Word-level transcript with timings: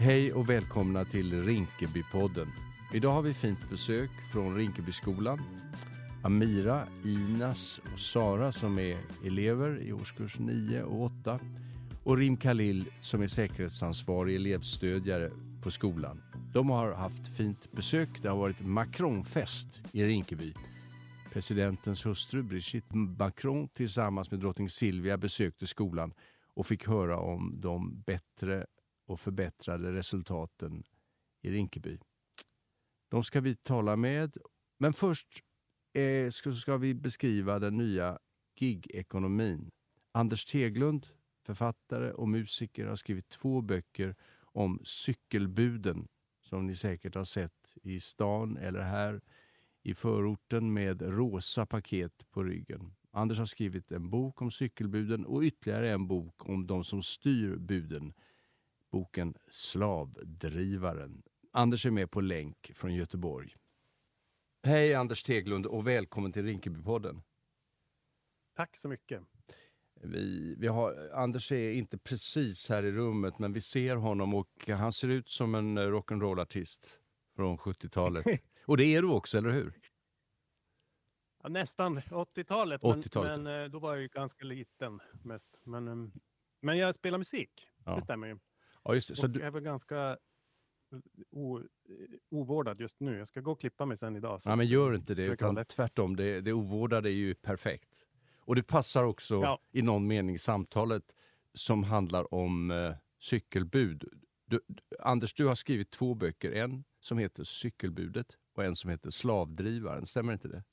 Hej 0.00 0.32
och 0.32 0.48
välkomna 0.48 1.04
till 1.04 1.44
Rinkebypodden. 1.44 2.48
Idag 2.94 3.12
har 3.12 3.22
vi 3.22 3.34
fint 3.34 3.70
besök 3.70 4.10
från 4.32 4.56
Rinkebyskolan. 4.56 5.42
Amira, 6.22 6.86
Inas 7.04 7.80
och 7.92 7.98
Sara 7.98 8.52
som 8.52 8.78
är 8.78 8.98
elever 9.24 9.82
i 9.82 9.92
årskurs 9.92 10.38
9 10.38 10.82
och 10.82 11.02
8 11.02 11.40
och 12.04 12.16
Rim 12.16 12.36
Khalil 12.36 12.84
som 13.00 13.22
är 13.22 13.26
säkerhetsansvarig 13.26 14.36
elevstödjare 14.36 15.30
på 15.62 15.70
skolan. 15.70 16.22
De 16.52 16.70
har 16.70 16.92
haft 16.92 17.36
fint 17.36 17.72
besök. 17.72 18.08
Det 18.22 18.28
har 18.28 18.36
varit 18.36 18.66
Macronfest 18.66 19.82
i 19.92 20.04
Rinkeby. 20.04 20.54
Presidentens 21.32 22.06
hustru 22.06 22.42
Brigitte 22.42 22.96
Macron 22.96 23.68
tillsammans 23.68 24.30
med 24.30 24.40
drottning 24.40 24.68
Silvia 24.68 25.18
besökte 25.18 25.66
skolan 25.66 26.12
och 26.54 26.66
fick 26.66 26.88
höra 26.88 27.18
om 27.18 27.60
de 27.60 28.02
bättre 28.06 28.66
och 29.08 29.20
förbättrade 29.20 29.92
resultaten 29.92 30.84
i 31.42 31.50
Rinkeby. 31.50 31.98
De 33.08 33.24
ska 33.24 33.40
vi 33.40 33.56
tala 33.56 33.96
med, 33.96 34.36
men 34.78 34.92
först 34.92 35.28
eh, 35.92 36.30
ska, 36.30 36.52
ska 36.52 36.76
vi 36.76 36.94
beskriva 36.94 37.58
den 37.58 37.76
nya 37.76 38.18
gig-ekonomin. 38.58 39.70
Anders 40.12 40.44
Teglund, 40.44 41.06
författare 41.46 42.12
och 42.12 42.28
musiker, 42.28 42.86
har 42.86 42.96
skrivit 42.96 43.28
två 43.28 43.60
böcker 43.60 44.16
om 44.40 44.80
cykelbuden 44.84 46.08
som 46.40 46.66
ni 46.66 46.74
säkert 46.74 47.14
har 47.14 47.24
sett 47.24 47.74
i 47.82 48.00
stan 48.00 48.56
eller 48.56 48.80
här 48.80 49.20
i 49.82 49.94
förorten 49.94 50.72
med 50.72 51.02
rosa 51.02 51.66
paket 51.66 52.30
på 52.30 52.42
ryggen. 52.42 52.94
Anders 53.10 53.38
har 53.38 53.46
skrivit 53.46 53.92
en 53.92 54.10
bok 54.10 54.42
om 54.42 54.50
cykelbuden 54.50 55.24
och 55.24 55.42
ytterligare 55.42 55.90
en 55.90 56.08
bok 56.08 56.48
om 56.48 56.66
de 56.66 56.84
som 56.84 57.02
styr 57.02 57.56
buden. 57.56 58.12
Boken 58.90 59.34
Slavdrivaren. 59.48 61.22
Anders 61.52 61.86
är 61.86 61.90
med 61.90 62.10
på 62.10 62.20
länk 62.20 62.70
från 62.74 62.94
Göteborg. 62.94 63.50
Hej 64.62 64.94
Anders 64.94 65.22
Teglund 65.22 65.66
och 65.66 65.86
välkommen 65.86 66.32
till 66.32 66.44
Rinkebypodden. 66.44 67.22
Tack 68.56 68.76
så 68.76 68.88
mycket. 68.88 69.22
Vi, 70.00 70.54
vi 70.58 70.66
har, 70.66 71.10
Anders 71.14 71.52
är 71.52 71.70
inte 71.70 71.98
precis 71.98 72.68
här 72.68 72.82
i 72.82 72.92
rummet 72.92 73.38
men 73.38 73.52
vi 73.52 73.60
ser 73.60 73.96
honom 73.96 74.34
och 74.34 74.68
han 74.68 74.92
ser 74.92 75.08
ut 75.08 75.28
som 75.28 75.54
en 75.54 75.78
rock'n'roll-artist 75.78 76.98
från 77.36 77.58
70-talet. 77.58 78.26
och 78.66 78.76
det 78.76 78.84
är 78.84 79.02
du 79.02 79.08
också, 79.08 79.38
eller 79.38 79.50
hur? 79.50 79.72
Ja, 81.42 81.48
nästan 81.48 82.00
80-talet, 82.00 82.84
80 82.84 83.10
men, 83.14 83.42
men, 83.42 83.62
eh, 83.62 83.70
då 83.70 83.78
var 83.78 83.94
jag 83.94 84.02
ju 84.02 84.08
ganska 84.08 84.44
liten 84.44 85.00
mest. 85.22 85.60
Men, 85.64 85.88
ehm, 85.88 86.12
men 86.60 86.78
jag 86.78 86.94
spelar 86.94 87.18
musik, 87.18 87.68
ja. 87.84 87.94
det 87.94 88.02
stämmer 88.02 88.26
ju. 88.26 88.38
Ja, 88.88 88.94
just 88.94 89.08
det. 89.08 89.16
Så 89.16 89.26
och 89.26 89.30
du... 89.30 89.40
jag 89.40 89.46
är 89.46 89.50
väl 89.50 89.62
ganska 89.62 90.18
o, 91.30 91.60
ovårdad 92.30 92.80
just 92.80 93.00
nu. 93.00 93.18
Jag 93.18 93.28
ska 93.28 93.40
gå 93.40 93.52
och 93.52 93.60
klippa 93.60 93.86
mig 93.86 93.96
sen 93.96 94.16
idag. 94.16 94.40
Ja, 94.44 94.56
men 94.56 94.66
gör 94.66 94.94
inte 94.94 95.14
det, 95.14 95.24
utan 95.24 95.64
tvärtom. 95.64 96.16
Det, 96.16 96.40
det 96.40 96.52
ovårdade 96.52 97.10
är 97.10 97.14
ju 97.14 97.34
perfekt. 97.34 98.04
Och 98.40 98.56
det 98.56 98.62
passar 98.62 99.04
också 99.04 99.34
ja. 99.34 99.60
i 99.72 99.82
någon 99.82 100.06
mening 100.06 100.38
samtalet 100.38 101.16
som 101.54 101.82
handlar 101.82 102.34
om 102.34 102.70
eh, 102.70 102.94
cykelbud. 103.20 104.04
Du, 104.46 104.60
Anders, 105.00 105.34
du 105.34 105.46
har 105.46 105.54
skrivit 105.54 105.90
två 105.90 106.14
böcker. 106.14 106.52
En 106.52 106.84
som 107.00 107.18
heter 107.18 107.44
Cykelbudet 107.44 108.38
och 108.54 108.64
en 108.64 108.76
som 108.76 108.90
heter 108.90 109.10
Slavdrivaren. 109.10 110.06
Stämmer 110.06 110.32
inte 110.32 110.48
det? 110.48 110.64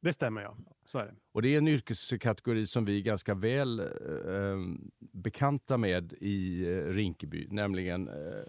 Det 0.00 0.12
stämmer, 0.12 0.42
ja. 0.42 0.56
Så 0.84 0.98
är 0.98 1.06
det. 1.06 1.14
Och 1.32 1.42
det 1.42 1.48
är 1.48 1.58
en 1.58 1.68
yrkeskategori 1.68 2.66
som 2.66 2.84
vi 2.84 2.98
är 2.98 3.02
ganska 3.02 3.34
väl 3.34 3.80
eh, 3.80 4.56
bekanta 4.98 5.76
med 5.76 6.12
i 6.12 6.66
eh, 6.68 6.84
Rinkeby, 6.84 7.48
nämligen 7.50 8.08
eh, 8.08 8.44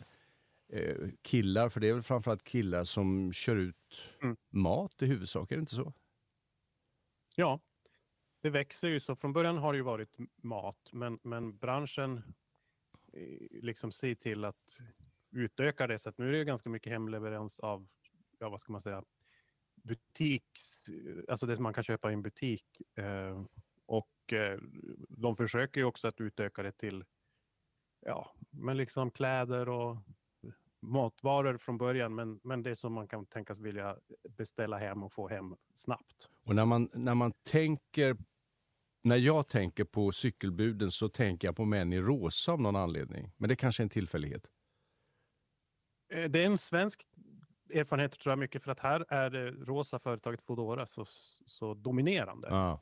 eh, 0.79 1.09
killar, 1.21 1.69
för 1.69 1.79
det 1.79 1.89
är 1.89 1.93
väl 1.93 2.01
framförallt 2.01 2.43
killar 2.43 2.83
som 2.83 3.33
kör 3.33 3.55
ut 3.55 4.09
mm. 4.21 4.37
mat 4.49 5.01
i 5.01 5.05
huvudsak, 5.05 5.51
är 5.51 5.55
det 5.55 5.59
inte 5.59 5.75
så? 5.75 5.93
Ja, 7.35 7.59
det 8.41 8.49
växer 8.49 8.87
ju 8.87 8.99
så. 8.99 9.15
Från 9.15 9.33
början 9.33 9.57
har 9.57 9.73
det 9.73 9.77
ju 9.77 9.83
varit 9.83 10.17
mat, 10.41 10.89
men, 10.91 11.19
men 11.23 11.57
branschen 11.57 12.21
eh, 13.13 13.61
liksom 13.61 13.91
ser 13.91 14.15
till 14.15 14.45
att 14.45 14.77
utöka 15.31 15.87
det. 15.87 15.99
Så 15.99 16.09
att 16.09 16.17
nu 16.17 16.27
är 16.27 16.31
det 16.31 16.43
ganska 16.43 16.69
mycket 16.69 16.91
hemleverans 16.91 17.59
av, 17.59 17.87
ja 18.39 18.49
vad 18.49 18.61
ska 18.61 18.71
man 18.71 18.81
säga, 18.81 19.03
butiks, 19.87 20.89
alltså 21.27 21.45
det 21.45 21.55
som 21.55 21.63
man 21.63 21.73
kan 21.73 21.83
köpa 21.83 22.09
i 22.09 22.13
en 22.13 22.21
butik. 22.21 22.81
Eh, 22.95 23.43
och 23.85 24.33
eh, 24.33 24.59
de 25.09 25.35
försöker 25.35 25.81
ju 25.81 25.85
också 25.85 26.07
att 26.07 26.21
utöka 26.21 26.63
det 26.63 26.71
till, 26.71 27.03
ja, 28.05 28.35
men 28.49 28.77
liksom 28.77 29.11
kläder 29.11 29.69
och 29.69 29.97
matvaror 30.81 31.57
från 31.57 31.77
början, 31.77 32.15
men, 32.15 32.39
men 32.43 32.63
det 32.63 32.75
som 32.75 32.93
man 32.93 33.07
kan 33.07 33.25
tänkas 33.25 33.59
vilja 33.59 33.97
beställa 34.29 34.77
hem 34.77 35.03
och 35.03 35.13
få 35.13 35.27
hem 35.27 35.55
snabbt. 35.73 36.29
Och 36.45 36.55
när 36.55 36.65
man, 36.65 36.89
när 36.93 37.15
man 37.15 37.31
tänker 37.31 38.17
när 39.07 39.15
jag 39.17 39.47
tänker 39.47 39.83
på 39.83 40.11
cykelbuden 40.11 40.91
så 40.91 41.09
tänker 41.09 41.47
jag 41.47 41.55
på 41.55 41.65
män 41.65 41.93
i 41.93 42.01
rosa 42.01 42.51
av 42.51 42.61
någon 42.61 42.75
anledning. 42.75 43.31
Men 43.37 43.49
det 43.49 43.55
kanske 43.55 43.81
är 43.81 43.85
en 43.85 43.89
tillfällighet? 43.89 44.51
Eh, 46.13 46.23
det 46.23 46.39
är 46.39 46.45
en 46.45 46.57
svensk 46.57 47.07
erfarenhet 47.73 48.19
tror 48.19 48.31
jag 48.31 48.39
mycket 48.39 48.63
för 48.63 48.71
att 48.71 48.79
här 48.79 49.05
är 49.09 49.29
det 49.29 49.51
rosa 49.51 49.99
företaget 49.99 50.41
Foodora 50.41 50.85
så, 50.85 51.05
så 51.45 51.73
dominerande. 51.73 52.47
Ah. 52.51 52.79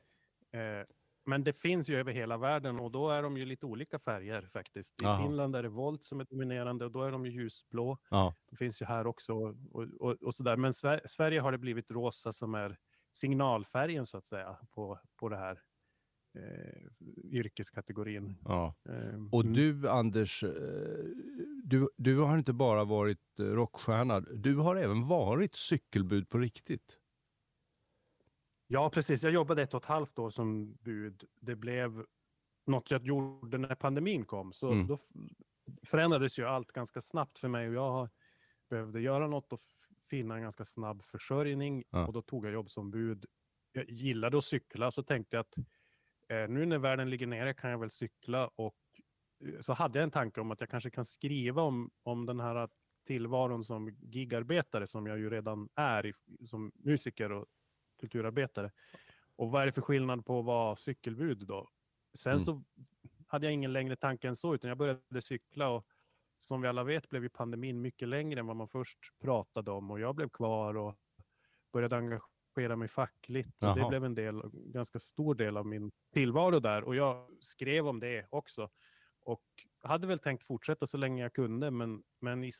Eh, 0.60 0.84
men 1.26 1.44
det 1.44 1.54
finns 1.54 1.90
ju 1.90 2.00
över 2.00 2.12
hela 2.12 2.38
världen 2.38 2.80
och 2.80 2.92
då 2.92 3.10
är 3.10 3.24
de 3.24 3.38
ju 3.38 3.46
lite 3.46 3.66
olika 3.66 4.00
färger 4.00 4.50
faktiskt. 4.54 5.02
I 5.02 5.06
Aha. 5.06 5.24
Finland 5.24 5.56
är 5.56 5.64
det 5.64 5.70
Volt 5.70 6.04
som 6.04 6.20
är 6.20 6.26
dominerande 6.26 6.86
och 6.86 6.92
då 6.92 7.04
är 7.04 7.12
de 7.12 7.26
ju 7.26 7.32
ljusblå. 7.32 7.98
Ja. 8.10 8.36
Det 8.50 8.56
finns 8.56 8.82
ju 8.82 8.86
här 8.86 9.08
också 9.08 9.34
och, 9.72 9.86
och, 10.00 10.12
och 10.12 10.36
sådär. 10.36 10.58
Men 10.58 10.74
Sver 10.74 11.02
Sverige 11.06 11.40
har 11.40 11.52
det 11.52 11.58
blivit 11.58 11.92
rosa 11.92 12.34
som 12.34 12.56
är 12.56 12.78
signalfärgen 13.12 14.06
så 14.06 14.18
att 14.18 14.26
säga 14.26 14.58
på, 14.72 15.00
på 15.20 15.30
det 15.30 15.38
här 15.38 15.62
eh, 16.36 16.82
yrkeskategorin. 17.24 18.36
Ja. 18.46 18.76
Eh, 18.90 19.26
och 19.32 19.42
mm. 19.42 19.54
du 19.54 19.90
Anders, 19.90 20.44
eh, 20.44 20.50
du, 21.64 21.90
du 21.98 22.20
har 22.20 22.38
inte 22.38 22.54
bara 22.54 22.84
varit 22.84 23.40
eh, 23.40 23.46
rockstjärna, 23.46 24.20
du 24.20 24.56
har 24.56 24.76
även 24.76 25.08
varit 25.08 25.56
cykelbud 25.56 26.30
på 26.30 26.38
riktigt. 26.38 27.00
Ja, 28.68 28.90
precis. 28.90 29.24
Jag 29.24 29.34
jobbade 29.34 29.62
ett 29.62 29.74
och 29.74 29.82
ett 29.82 29.90
halvt 29.90 30.20
år 30.20 30.30
som 30.30 30.74
bud. 30.74 31.24
Det 31.40 31.56
blev 31.56 32.06
något 32.66 32.92
jag 32.92 33.06
gjorde 33.06 33.58
när 33.58 33.76
pandemin 33.76 34.26
kom. 34.26 34.54
Så 34.54 34.72
mm. 34.72 34.88
då 34.88 35.00
förändrades 35.84 36.40
ju 36.40 36.46
allt 36.46 36.72
ganska 36.72 37.02
snabbt 37.02 37.38
för 37.38 37.48
mig 37.48 37.68
och 37.68 37.74
jag 37.74 38.10
behövde 38.70 39.02
göra 39.02 39.28
något 39.28 39.54
och 39.54 39.62
finna 40.10 40.36
en 40.36 40.42
ganska 40.42 40.66
snabb 40.66 41.04
försörjning 41.04 41.84
ja. 41.90 42.08
och 42.08 42.14
då 42.14 42.22
tog 42.22 42.46
jag 42.46 42.54
jobb 42.54 42.70
som 42.70 42.92
bud. 42.92 43.26
Jag 43.72 43.90
gillade 43.90 44.38
att 44.38 44.46
cykla 44.46 44.92
så 44.92 45.04
tänkte 45.04 45.36
jag 45.36 45.42
att 45.42 45.56
nu 46.30 46.66
när 46.66 46.78
världen 46.78 47.10
ligger 47.10 47.28
nere 47.28 47.54
kan 47.54 47.70
jag 47.70 47.80
väl 47.80 47.90
cykla 47.90 48.48
och 48.48 48.76
eh, 49.46 49.60
så 49.62 49.74
hade 49.74 50.00
jag 50.00 50.04
en 50.04 50.12
tanke 50.12 50.42
om 50.42 50.52
att 50.52 50.60
jag 50.60 50.70
kanske 50.70 50.90
kan 50.90 51.06
skriva 51.06 51.62
om, 51.62 51.92
om 52.04 52.26
den 52.26 52.40
här 52.40 52.70
tillvaron 53.08 53.66
som 53.66 53.90
gigarbetare 53.90 54.88
som 54.88 55.08
jag 55.08 55.20
ju 55.20 55.30
redan 55.30 55.70
är 55.76 56.06
i, 56.06 56.14
som 56.46 56.72
musiker 56.76 57.32
och 57.32 57.46
kulturarbetare. 58.00 58.72
Och 59.36 59.52
vad 59.52 59.62
är 59.62 59.66
det 59.66 59.72
för 59.72 59.82
skillnad 59.82 60.26
på 60.26 60.40
att 60.40 60.46
vara 60.46 60.76
cykelbud 60.76 61.48
då? 61.48 61.70
Sen 62.18 62.32
mm. 62.32 62.40
så 62.40 62.64
hade 63.28 63.46
jag 63.46 63.54
ingen 63.54 63.74
längre 63.74 63.96
tanke 63.96 64.28
än 64.28 64.36
så, 64.36 64.56
utan 64.56 64.70
jag 64.70 64.78
började 64.78 65.22
cykla 65.22 65.70
och 65.70 65.88
som 66.40 66.62
vi 66.62 66.68
alla 66.68 66.84
vet 66.84 67.10
blev 67.10 67.24
ju 67.24 67.30
pandemin 67.30 67.82
mycket 67.82 68.08
längre 68.08 68.40
än 68.40 68.48
vad 68.48 68.56
man 68.56 68.68
först 68.68 69.00
pratade 69.22 69.72
om 69.72 69.92
och 69.92 70.00
jag 70.00 70.16
blev 70.16 70.30
kvar 70.30 70.78
och 70.78 70.96
började 71.74 71.98
engagera 71.98 72.35
mig 72.56 72.88
fackligt. 72.88 73.64
Och 73.64 73.76
det 73.76 73.86
blev 73.90 74.06
en 74.06 74.16
del, 74.16 74.42
ganska 74.54 75.00
stor 75.00 75.36
del 75.36 75.58
av 75.58 75.66
min 75.66 75.92
tillvaro 76.14 76.60
där 76.60 76.84
och 76.84 76.96
jag 76.96 77.28
skrev 77.40 77.88
om 77.88 78.00
det 78.00 78.28
också. 78.30 78.70
Och 79.22 79.44
hade 79.82 80.08
väl 80.08 80.20
tänkt 80.20 80.44
fortsätta 80.44 80.88
så 80.88 80.98
länge 80.98 81.24
jag 81.24 81.34
kunde 81.34 81.72
men, 81.72 82.04
men 82.20 82.52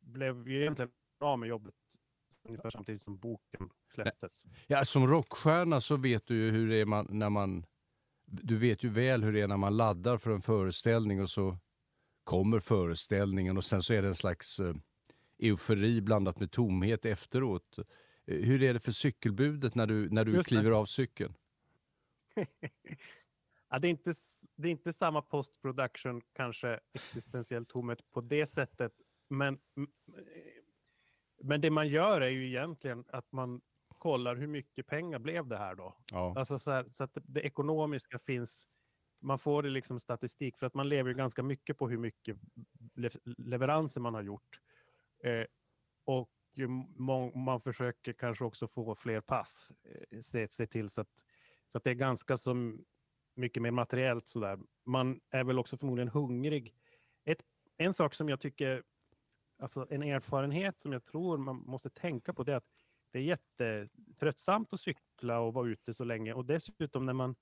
blev 0.00 0.48
ju 0.48 0.60
egentligen 0.60 0.90
av 1.20 1.38
med 1.38 1.48
jobbet 1.48 1.74
ungefär 2.48 2.70
samtidigt 2.70 3.02
som 3.02 3.18
boken 3.18 3.70
släpptes. 3.94 4.44
Ja, 4.66 4.84
som 4.84 5.06
rockstjärna 5.06 5.80
så 5.80 5.96
vet 5.96 6.26
du 6.26 6.34
ju 6.34 6.50
hur 6.50 6.68
det 6.68 6.76
är 6.76 6.86
man, 6.86 7.06
när 7.10 7.30
man... 7.30 7.66
Du 8.26 8.58
vet 8.58 8.84
ju 8.84 8.88
väl 8.88 9.24
hur 9.24 9.32
det 9.32 9.40
är 9.40 9.48
när 9.48 9.56
man 9.56 9.76
laddar 9.76 10.18
för 10.18 10.30
en 10.30 10.42
föreställning 10.42 11.22
och 11.22 11.30
så 11.30 11.58
kommer 12.24 12.60
föreställningen 12.60 13.56
och 13.56 13.64
sen 13.64 13.82
så 13.82 13.92
är 13.92 14.02
det 14.02 14.08
en 14.08 14.14
slags 14.14 14.60
uh, 14.60 14.74
eufori 15.38 16.00
blandat 16.00 16.40
med 16.40 16.50
tomhet 16.50 17.04
efteråt. 17.04 17.78
Hur 18.26 18.62
är 18.62 18.74
det 18.74 18.80
för 18.80 18.92
cykelbudet 18.92 19.74
när 19.74 19.86
du, 19.86 20.10
när 20.10 20.24
du 20.24 20.42
kliver 20.42 20.70
av 20.70 20.84
cykeln? 20.84 21.34
ja, 23.70 23.78
det, 23.78 23.88
är 23.88 23.90
inte, 23.90 24.14
det 24.56 24.68
är 24.68 24.72
inte 24.72 24.92
samma 24.92 25.22
post 25.22 25.62
production, 25.62 26.22
kanske 26.32 26.80
existentiell 26.92 27.66
tomhet 27.66 28.10
på 28.12 28.20
det 28.20 28.46
sättet. 28.46 28.92
Men 29.28 29.58
men 31.44 31.60
det 31.60 31.70
man 31.70 31.88
gör 31.88 32.20
är 32.20 32.28
ju 32.28 32.46
egentligen 32.46 33.04
att 33.08 33.32
man 33.32 33.60
kollar 33.88 34.36
hur 34.36 34.46
mycket 34.46 34.86
pengar 34.86 35.18
blev 35.18 35.46
det 35.46 35.56
här 35.56 35.74
då? 35.74 35.96
Ja. 36.12 36.34
Alltså 36.36 36.58
så, 36.58 36.70
här, 36.70 36.86
så, 36.92 37.04
att 37.04 37.18
det 37.22 37.40
ekonomiska 37.40 38.18
finns, 38.18 38.68
man 39.20 39.38
får 39.38 39.62
det 39.62 39.70
liksom 39.70 40.00
statistik 40.00 40.58
för 40.58 40.66
att 40.66 40.74
man 40.74 40.88
lever 40.88 41.10
ju 41.10 41.16
ganska 41.16 41.42
mycket 41.42 41.78
på 41.78 41.88
hur 41.88 41.98
mycket 41.98 42.36
leveranser 43.24 44.00
man 44.00 44.14
har 44.14 44.22
gjort. 44.22 44.60
Eh, 45.24 45.44
och 46.04 46.30
man 47.34 47.60
försöker 47.60 48.12
kanske 48.12 48.44
också 48.44 48.68
få 48.68 48.94
fler 48.94 49.20
pass, 49.20 49.72
eh, 49.84 50.20
se, 50.20 50.48
se 50.48 50.66
till 50.66 50.90
så 50.90 51.00
att, 51.00 51.24
så 51.66 51.78
att 51.78 51.84
det 51.84 51.90
är 51.90 51.94
ganska 51.94 52.36
så 52.36 52.78
mycket 53.36 53.62
mer 53.62 53.70
materiellt 53.70 54.26
sådär. 54.26 54.58
Man 54.86 55.20
är 55.30 55.44
väl 55.44 55.58
också 55.58 55.76
förmodligen 55.76 56.08
hungrig. 56.08 56.74
Ett, 57.24 57.42
en 57.76 57.94
sak 57.94 58.14
som 58.14 58.28
jag 58.28 58.40
tycker, 58.40 58.82
alltså 59.58 59.86
en 59.90 60.02
erfarenhet 60.02 60.80
som 60.80 60.92
jag 60.92 61.04
tror 61.04 61.38
man 61.38 61.56
måste 61.56 61.90
tänka 61.90 62.34
på 62.34 62.44
det 62.44 62.52
är 62.52 62.56
att 62.56 62.70
det 63.12 63.18
är 63.18 63.22
jättetröttsamt 63.22 64.72
att 64.72 64.80
cykla 64.80 65.40
och 65.40 65.54
vara 65.54 65.68
ute 65.68 65.94
så 65.94 66.04
länge 66.04 66.32
och 66.32 66.44
dessutom 66.44 67.06
när 67.06 67.12
man 67.12 67.36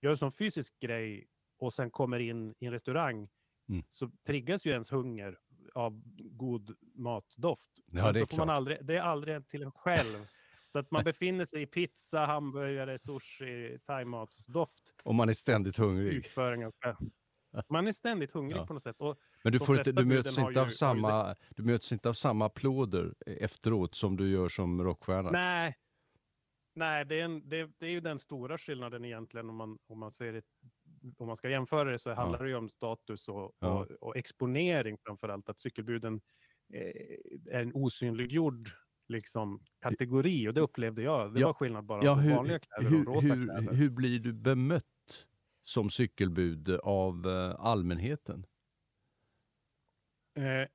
gör 0.00 0.10
en 0.10 0.16
sån 0.16 0.32
fysisk 0.32 0.80
grej 0.80 1.26
och 1.58 1.74
sen 1.74 1.90
kommer 1.90 2.18
in 2.18 2.54
i 2.58 2.66
en 2.66 2.72
restaurang 2.72 3.28
mm. 3.68 3.84
så 3.90 4.10
triggas 4.26 4.66
ju 4.66 4.70
ens 4.70 4.92
hunger 4.92 5.38
av 5.74 6.02
god 6.16 6.76
matdoft. 6.94 7.70
Ja, 7.92 8.12
det, 8.12 8.20
är 8.20 8.24
så 8.24 8.26
får 8.26 8.36
man 8.36 8.50
aldrig, 8.50 8.78
det 8.86 8.96
är 8.96 9.00
aldrig 9.02 9.48
till 9.48 9.62
en 9.62 9.72
själv. 9.72 10.16
Så 10.72 10.78
att 10.78 10.90
man 10.90 11.04
befinner 11.04 11.44
sig 11.44 11.62
i 11.62 11.66
pizza, 11.66 12.26
hamburgare, 12.26 12.98
sushi, 12.98 13.78
thaimatsdoft. 13.86 14.94
Och 15.02 15.14
man 15.14 15.28
är 15.28 15.32
ständigt 15.32 15.76
hungrig. 15.76 16.14
Utför 16.14 16.56
ganska, 16.56 16.96
man 17.68 17.86
är 17.86 17.92
ständigt 17.92 18.32
hungrig 18.32 18.58
ja. 18.58 18.66
på 18.66 18.72
något 18.72 18.82
sätt. 18.82 18.96
Och 18.98 19.18
Men 19.42 19.52
du, 19.52 19.58
får 19.58 19.78
inte, 19.78 19.92
du, 19.92 20.04
möts 20.04 20.38
inte 20.38 20.60
av 20.60 20.66
ju, 20.66 20.72
samma, 20.72 21.34
du 21.50 21.62
möts 21.62 21.92
inte 21.92 22.08
av 22.08 22.12
samma 22.12 22.46
applåder 22.46 23.14
efteråt 23.26 23.94
som 23.94 24.16
du 24.16 24.30
gör 24.30 24.48
som 24.48 24.84
rockstjärna? 24.84 25.30
Nej, 25.30 25.74
Nej 26.74 27.04
det, 27.04 27.20
är 27.20 27.24
en, 27.24 27.48
det, 27.48 27.70
det, 27.78 27.86
är 27.86 27.90
ju 27.90 28.00
den 28.00 28.18
stora 28.18 28.58
skillnaden 28.58 29.04
egentligen 29.04 29.50
om 29.50 29.56
man, 29.56 29.78
om 29.86 29.98
man 29.98 30.10
ser 30.10 30.32
det 30.32 30.42
om 31.16 31.26
man 31.26 31.36
ska 31.36 31.50
jämföra 31.50 31.90
det 31.90 31.98
så 31.98 32.14
handlar 32.14 32.38
ja. 32.38 32.42
det 32.44 32.50
ju 32.50 32.56
om 32.56 32.68
status 32.68 33.28
och, 33.28 33.52
ja. 33.58 33.68
och, 33.68 33.90
och 33.90 34.16
exponering 34.16 34.98
framförallt. 34.98 35.48
Att 35.48 35.60
cykelbuden 35.60 36.20
eh, 36.74 37.54
är 37.54 37.60
en 37.62 37.74
osynliggjord 37.74 38.68
liksom, 39.08 39.60
kategori 39.80 40.48
och 40.48 40.54
det 40.54 40.60
upplevde 40.60 41.02
jag. 41.02 41.34
Det 41.34 41.40
ja. 41.40 41.46
var 41.46 41.54
skillnad 41.54 41.84
bara 41.84 42.04
ja, 42.04 42.14
hur, 42.14 42.34
vanliga 42.34 42.58
kläder 42.58 42.90
hur, 42.90 43.08
och 43.08 43.14
rosa 43.14 43.34
hur, 43.34 43.44
kläder. 43.44 43.74
Hur 43.74 43.90
blir 43.90 44.18
du 44.18 44.32
bemött 44.32 44.84
som 45.62 45.90
cykelbud 45.90 46.70
av 46.70 47.26
eh, 47.26 47.60
allmänheten? 47.60 48.46
Eh, 50.36 50.68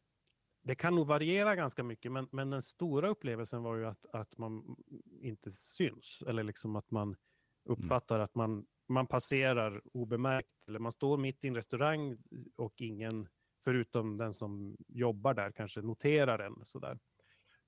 det 0.63 0.75
kan 0.75 0.95
nog 0.95 1.07
variera 1.07 1.55
ganska 1.55 1.83
mycket, 1.83 2.11
men, 2.11 2.27
men 2.31 2.49
den 2.49 2.61
stora 2.61 3.09
upplevelsen 3.09 3.63
var 3.63 3.75
ju 3.75 3.85
att, 3.85 4.05
att 4.05 4.37
man 4.37 4.75
inte 5.21 5.51
syns 5.51 6.23
eller 6.27 6.43
liksom 6.43 6.75
att 6.75 6.91
man 6.91 7.07
mm. 7.07 7.17
uppfattar 7.63 8.15
mm. 8.15 8.25
att 8.25 8.35
man 8.35 8.65
man 8.87 9.07
passerar 9.07 9.81
obemärkt 9.93 10.67
eller 10.67 10.79
man 10.79 10.91
står 10.91 11.17
mitt 11.17 11.45
i 11.45 11.47
en 11.47 11.55
restaurang 11.55 12.17
och 12.55 12.81
ingen 12.81 13.29
förutom 13.63 14.17
den 14.17 14.33
som 14.33 14.77
jobbar 14.87 15.33
där 15.33 15.51
kanske 15.51 15.81
noterar 15.81 16.39
en 16.39 16.65
sådär. 16.65 16.99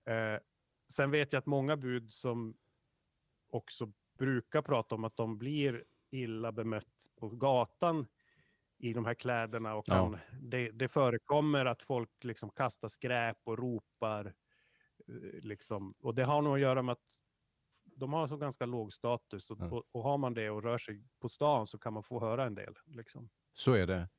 Eh, 0.06 0.40
sen 0.94 1.12
vet 1.12 1.34
jag 1.34 1.40
att 1.40 1.46
många 1.46 1.78
bud 1.78 2.12
som 2.12 2.58
också 3.50 3.92
brukar 4.18 4.62
prata 4.62 4.96
om 4.96 5.04
att 5.04 5.18
de 5.18 5.38
blir 5.38 5.84
illa 6.12 6.52
bemött 6.52 7.10
på 7.16 7.30
gatan 7.30 8.08
i 8.78 8.94
de 8.94 9.06
här 9.06 9.14
kläderna 9.14 9.76
och 9.76 9.86
kan, 9.86 10.12
ja. 10.12 10.38
det, 10.42 10.72
det, 10.72 10.88
förekommer 10.88 11.66
att 11.66 11.82
folk 11.82 12.24
liksom 12.24 12.50
kastar 12.50 12.88
skräp 12.88 13.38
och 13.44 13.58
ropar. 13.58 14.34
Eh, 15.08 15.40
liksom. 15.42 15.94
Och 16.00 16.16
det 16.16 16.24
har 16.24 16.42
nog 16.42 16.54
att 16.54 16.60
göra 16.60 16.82
med 16.82 16.94
att 16.94 17.25
de 17.96 18.14
har 18.14 18.28
så 18.28 18.38
ganska 18.38 18.66
låg 18.66 18.94
status 18.94 19.52
och, 19.52 19.60
mm. 19.60 19.74
och, 19.74 19.84
och, 19.92 20.04
har 20.04 20.18
man 20.18 20.34
det 20.34 20.50
och 20.50 20.64
rör 20.64 20.78
sig 20.78 21.04
på 21.20 21.30
stan 21.30 21.68
så 21.68 21.78
kan 21.78 21.94
man 21.94 22.04
få 22.04 22.20
höra 22.20 22.46
en 22.46 22.56
del. 22.56 22.76
Liksom. 22.86 23.30
Så 23.54 23.74
är 23.74 23.88
det. 23.88 24.10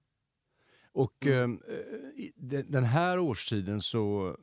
Och 0.92 1.26
mm. 1.26 1.62
eh, 1.68 2.64
den 2.66 2.84
här 2.84 3.18
årstiden 3.18 3.80
så 3.80 4.36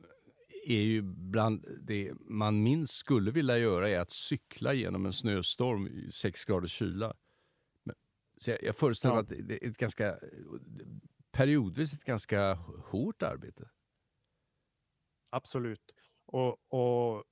är 0.66 0.82
ju 0.82 1.02
bland 1.02 1.66
det 1.82 2.14
man 2.20 2.64
minst 2.64 2.94
skulle 2.94 3.32
vilja 3.32 3.58
göra 3.58 3.90
är 3.90 4.00
att 4.00 4.12
cykla 4.12 4.74
genom 4.74 5.06
en 5.06 5.14
snöstorm 5.14 5.88
i 5.88 6.12
6 6.12 6.46
graders 6.46 6.72
kyla. 6.72 7.14
Så 8.38 8.52
jag, 8.52 8.64
jag 8.64 8.76
föreställer 8.76 9.16
mig 9.16 9.26
ja. 9.30 9.36
att 9.36 9.48
det 9.48 9.66
är 9.66 9.70
ett 9.70 9.78
ganska, 9.78 10.20
periodvis 11.32 11.94
ett 11.94 12.04
ganska 12.04 12.54
hårt 12.86 13.24
arbete. 13.24 13.70
Absolut. 15.30 15.92
Och, 16.26 16.74
och 16.74 17.24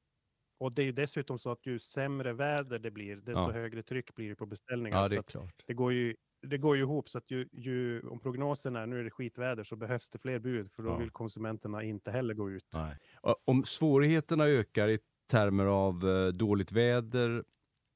och 0.62 0.76
det 0.76 0.82
är 0.82 0.86
ju 0.86 0.92
dessutom 0.92 1.40
så 1.40 1.52
att 1.52 1.66
ju 1.66 1.80
sämre 1.80 2.34
väder 2.34 2.80
det 2.80 2.92
blir, 2.92 3.16
desto 3.16 3.42
ja. 3.42 3.52
högre 3.52 3.84
tryck 3.84 4.16
blir 4.16 4.30
det 4.30 4.36
på 4.36 4.46
beställningar. 4.46 5.02
Ja, 5.02 5.08
det 5.08 5.16
är 5.16 5.22
klart. 5.22 5.64
Det 5.66 5.74
går 5.74 5.94
ju, 5.94 6.16
det 6.42 6.58
går 6.58 6.76
ju 6.76 6.82
ihop 6.82 7.10
så 7.10 7.18
att 7.18 7.32
ju, 7.32 7.50
ju, 7.52 8.02
om 8.02 8.20
prognosen 8.20 8.76
är 8.76 8.86
nu 8.86 9.00
är 9.00 9.04
det 9.04 9.12
skitväder 9.12 9.64
så 9.64 9.76
behövs 9.76 10.10
det 10.10 10.20
fler 10.20 10.40
bud 10.40 10.72
för 10.72 10.84
då 10.84 10.90
ja. 10.90 10.98
vill 10.98 11.10
konsumenterna 11.10 11.84
inte 11.84 12.12
heller 12.12 12.34
gå 12.34 12.52
ut. 12.52 12.66
Nej. 12.74 12.98
Om 13.46 13.64
svårigheterna 13.64 14.46
ökar 14.46 14.88
i 14.88 15.00
termer 15.32 15.66
av 15.66 16.10
eh, 16.10 16.28
dåligt 16.28 16.72
väder 16.72 17.44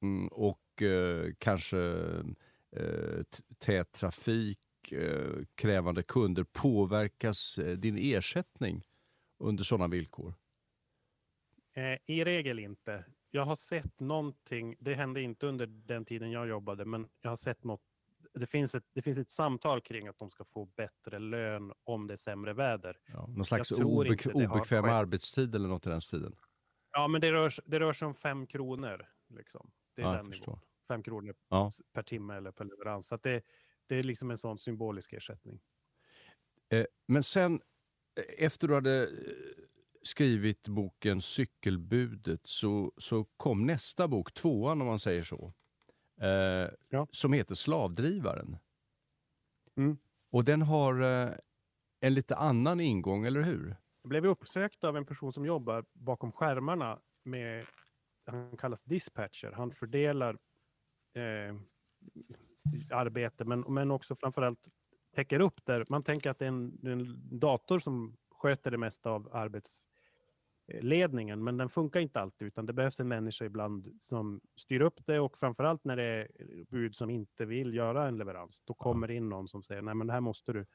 mm, 0.02 0.28
och 0.28 0.82
eh, 0.82 1.32
kanske 1.38 1.78
eh, 2.76 3.22
tät 3.58 3.92
trafik, 3.92 4.92
eh, 4.92 5.44
krävande 5.54 6.02
kunder, 6.02 6.44
påverkas 6.52 7.58
din 7.76 7.98
ersättning 7.98 8.82
under 9.38 9.64
sådana 9.64 9.88
villkor? 9.88 10.34
Eh, 11.76 11.98
I 12.06 12.24
regel 12.24 12.58
inte. 12.58 13.04
Jag 13.30 13.44
har 13.44 13.56
sett 13.56 14.00
någonting, 14.00 14.76
det 14.80 14.94
hände 14.94 15.22
inte 15.22 15.46
under 15.46 15.66
den 15.66 16.04
tiden 16.04 16.30
jag 16.30 16.48
jobbade, 16.48 16.84
men 16.84 17.08
jag 17.20 17.30
har 17.30 17.36
sett 17.36 17.64
något. 17.64 17.82
Det 18.34 18.46
finns 18.46 18.74
ett, 18.74 18.84
det 18.92 19.02
finns 19.02 19.18
ett 19.18 19.30
samtal 19.30 19.80
kring 19.80 20.08
att 20.08 20.18
de 20.18 20.30
ska 20.30 20.44
få 20.44 20.64
bättre 20.64 21.18
lön 21.18 21.72
om 21.84 22.06
det 22.06 22.14
är 22.14 22.16
sämre 22.16 22.52
väder. 22.52 22.98
Ja, 23.06 23.26
någon 23.26 23.44
slags 23.44 23.72
obek 23.72 24.26
obekväm 24.34 24.84
arbetstid 24.84 25.54
eller 25.54 25.68
något 25.68 25.86
i 25.86 25.88
den 25.88 26.00
stilen? 26.00 26.36
Ja, 26.92 27.08
men 27.08 27.20
det 27.20 27.32
rör, 27.32 27.52
det 27.64 27.80
rör 27.80 27.92
sig 27.92 28.06
om 28.06 28.14
fem 28.14 28.46
kronor. 28.46 29.06
Liksom. 29.28 29.70
Det 29.94 30.02
är 30.02 30.06
ja, 30.06 30.12
den 30.12 30.26
nivån. 30.26 30.60
Fem 30.88 31.02
kronor 31.02 31.34
ja. 31.48 31.72
per 31.92 32.02
timme 32.02 32.36
eller 32.36 32.52
per 32.52 32.64
leverans. 32.64 33.06
Så 33.06 33.16
det, 33.16 33.42
det 33.86 33.96
är 33.96 34.02
liksom 34.02 34.30
en 34.30 34.38
sån 34.38 34.58
symbolisk 34.58 35.12
ersättning. 35.12 35.60
Eh, 36.72 36.86
men 37.08 37.22
sen, 37.22 37.60
eh, 38.20 38.44
efter 38.44 38.68
du 38.68 38.74
hade 38.74 39.02
eh, 39.02 39.08
skrivit 40.06 40.68
boken 40.68 41.20
Cykelbudet 41.20 42.46
så, 42.46 42.92
så 42.96 43.24
kom 43.36 43.66
nästa 43.66 44.08
bok, 44.08 44.34
tvåan 44.34 44.80
om 44.80 44.86
man 44.86 44.98
säger 44.98 45.22
så, 45.22 45.52
eh, 46.20 46.70
ja. 46.88 47.06
som 47.10 47.32
heter 47.32 47.54
Slavdrivaren. 47.54 48.56
Mm. 49.76 49.98
Och 50.30 50.44
den 50.44 50.62
har 50.62 51.00
eh, 51.02 51.32
en 52.00 52.14
lite 52.14 52.36
annan 52.36 52.80
ingång, 52.80 53.26
eller 53.26 53.42
hur? 53.42 53.76
Jag 54.02 54.08
blev 54.08 54.26
uppsökt 54.26 54.84
av 54.84 54.96
en 54.96 55.06
person 55.06 55.32
som 55.32 55.46
jobbar 55.46 55.84
bakom 55.92 56.32
skärmarna 56.32 56.98
med, 57.24 57.66
han 58.26 58.56
kallas 58.56 58.82
dispatcher. 58.82 59.52
Han 59.52 59.72
fördelar 59.72 60.38
eh, 61.14 61.56
arbete 62.90 63.44
men, 63.44 63.60
men 63.60 63.90
också 63.90 64.16
framförallt 64.16 64.68
täcker 65.14 65.40
upp 65.40 65.64
där. 65.64 65.84
Man 65.88 66.02
tänker 66.02 66.30
att 66.30 66.38
det 66.38 66.44
är 66.44 66.48
en, 66.48 66.78
en 66.82 67.38
dator 67.38 67.78
som 67.78 68.16
sköter 68.30 68.70
det 68.70 68.78
mesta 68.78 69.10
av 69.10 69.28
arbets 69.32 69.88
ledningen, 70.68 71.44
men 71.44 71.56
den 71.56 71.68
funkar 71.68 72.00
inte 72.00 72.20
alltid 72.20 72.48
utan 72.48 72.66
det 72.66 72.72
behövs 72.72 73.00
en 73.00 73.08
människa 73.08 73.44
ibland 73.44 73.88
som 74.00 74.40
styr 74.56 74.80
upp 74.80 75.06
det 75.06 75.20
och 75.20 75.38
framförallt 75.38 75.84
när 75.84 75.96
det 75.96 76.02
är 76.02 76.28
bud 76.70 76.94
som 76.94 77.10
inte 77.10 77.44
vill 77.44 77.74
göra 77.74 78.08
en 78.08 78.18
leverans, 78.18 78.62
då 78.64 78.74
kommer 78.74 79.08
det 79.08 79.14
in 79.14 79.28
någon 79.28 79.48
som 79.48 79.62
säger 79.62 79.82
nej 79.82 79.94
men 79.94 80.06
det 80.06 80.12
här 80.12 80.20
måste 80.20 80.52
du. 80.52 80.66